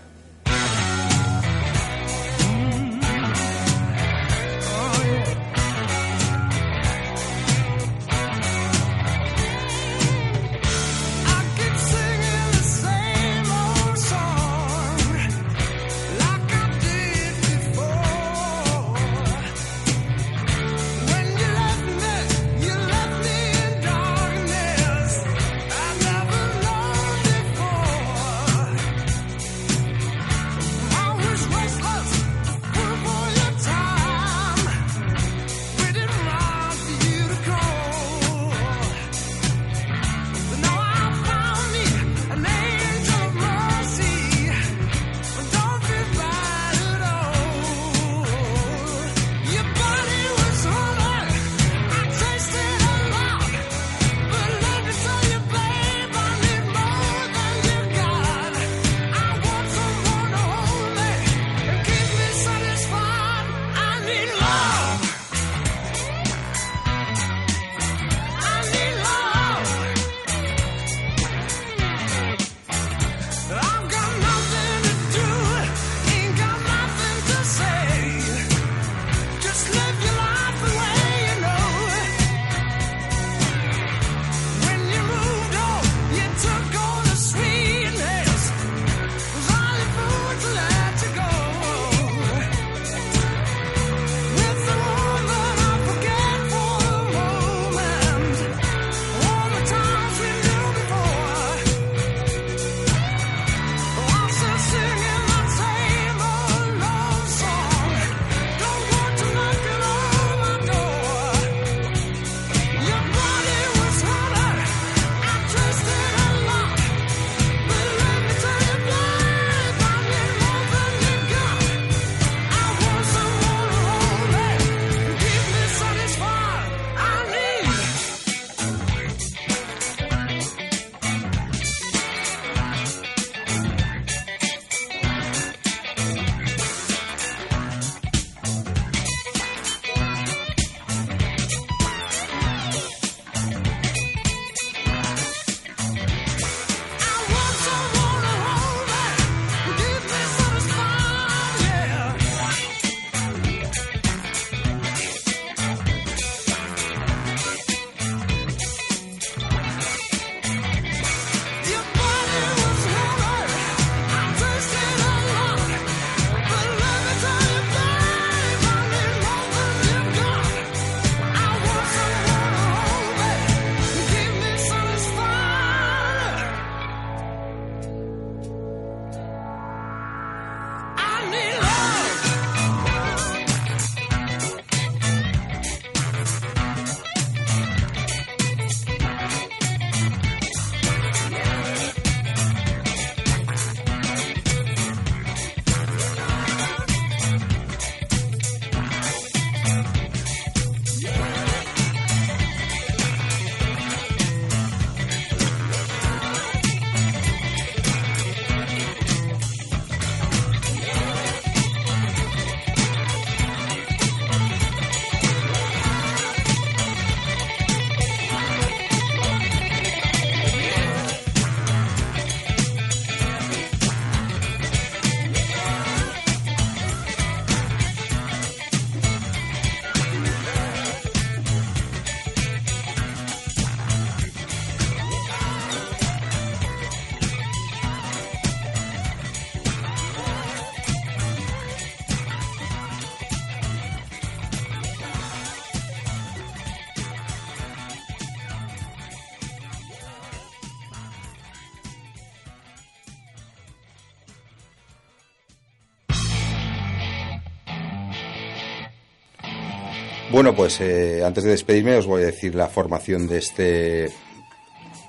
Bueno, 260.38 260.54
pues 260.54 260.80
eh, 260.80 261.24
antes 261.24 261.42
de 261.42 261.50
despedirme 261.50 261.96
os 261.96 262.06
voy 262.06 262.22
a 262.22 262.26
decir 262.26 262.54
la 262.54 262.68
formación 262.68 263.26
de 263.26 263.38
este, 263.38 264.08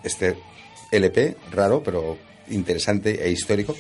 este 0.01 0.35
LP, 0.89 1.37
raro, 1.51 1.83
pero 1.83 2.17
interesante 2.49 3.23
e 3.23 3.29
histórico. 3.29 3.75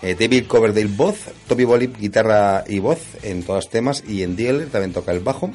Eh, 0.00 0.14
David 0.16 0.46
Coverdale 0.46 0.86
voz, 0.86 1.16
Toby 1.48 1.64
Bolip 1.64 1.98
guitarra 1.98 2.62
y 2.68 2.78
voz 2.78 3.00
en 3.24 3.42
todos 3.42 3.64
los 3.64 3.68
temas 3.68 4.04
y 4.06 4.22
en 4.22 4.36
Dieler 4.36 4.68
también 4.68 4.92
toca 4.92 5.10
el 5.10 5.18
bajo. 5.18 5.50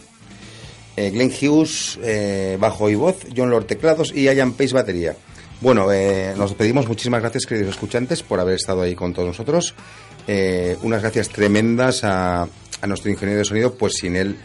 Eh, 0.97 1.11
Glenn 1.11 1.31
Hughes 1.31 1.97
eh, 2.03 2.57
bajo 2.59 2.89
y 2.89 2.95
voz, 2.95 3.15
John 3.33 3.49
Lord 3.49 3.67
teclados 3.67 4.11
y 4.13 4.23
Ian 4.23 4.51
Pace 4.51 4.73
batería. 4.73 5.15
Bueno, 5.61 5.85
nos 6.35 6.49
despedimos. 6.49 6.89
Muchísimas 6.89 7.21
gracias, 7.21 7.45
queridos 7.45 7.75
escuchantes, 7.75 8.21
por 8.21 8.41
haber 8.41 8.55
estado 8.55 8.81
ahí 8.81 8.95
con 8.95 9.13
todos 9.13 9.29
nosotros. 9.29 9.75
Unas 10.81 11.01
gracias 11.01 11.29
tremendas 11.29 12.03
a 12.03 12.49
nuestro 12.85 13.09
ingeniero 13.09 13.39
de 13.39 13.45
sonido, 13.45 13.73
pues 13.75 13.93
sin 13.93 14.17
él 14.17 14.37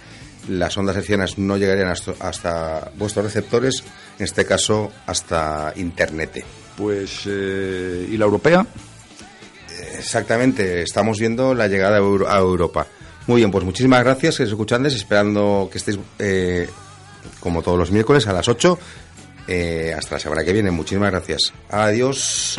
las 0.48 0.76
ondas 0.76 0.96
hercianas 0.96 1.38
no 1.38 1.56
llegarían 1.56 1.88
hasta, 1.88 2.12
hasta 2.20 2.90
vuestros 2.96 3.24
receptores, 3.24 3.82
en 4.18 4.24
este 4.24 4.44
caso 4.44 4.90
hasta 5.06 5.72
Internet. 5.76 6.44
Pues, 6.76 7.20
eh, 7.26 8.08
¿y 8.10 8.16
la 8.16 8.24
europea? 8.24 8.66
Exactamente, 9.98 10.82
estamos 10.82 11.18
viendo 11.18 11.54
la 11.54 11.68
llegada 11.68 11.96
a, 11.96 12.00
Euro- 12.00 12.28
a 12.28 12.38
Europa. 12.38 12.86
Muy 13.26 13.40
bien, 13.40 13.50
pues 13.50 13.64
muchísimas 13.64 14.02
gracias, 14.02 14.36
queridos 14.36 14.52
escuchantes, 14.54 14.94
esperando 14.94 15.68
que 15.70 15.78
estéis 15.78 15.98
eh, 16.18 16.68
como 17.40 17.62
todos 17.62 17.78
los 17.78 17.90
miércoles 17.90 18.26
a 18.26 18.32
las 18.32 18.48
8. 18.48 18.78
Eh, 19.48 19.94
hasta 19.96 20.16
la 20.16 20.18
semana 20.20 20.44
que 20.44 20.52
viene, 20.52 20.70
muchísimas 20.70 21.10
gracias. 21.10 21.52
Adiós. 21.70 22.58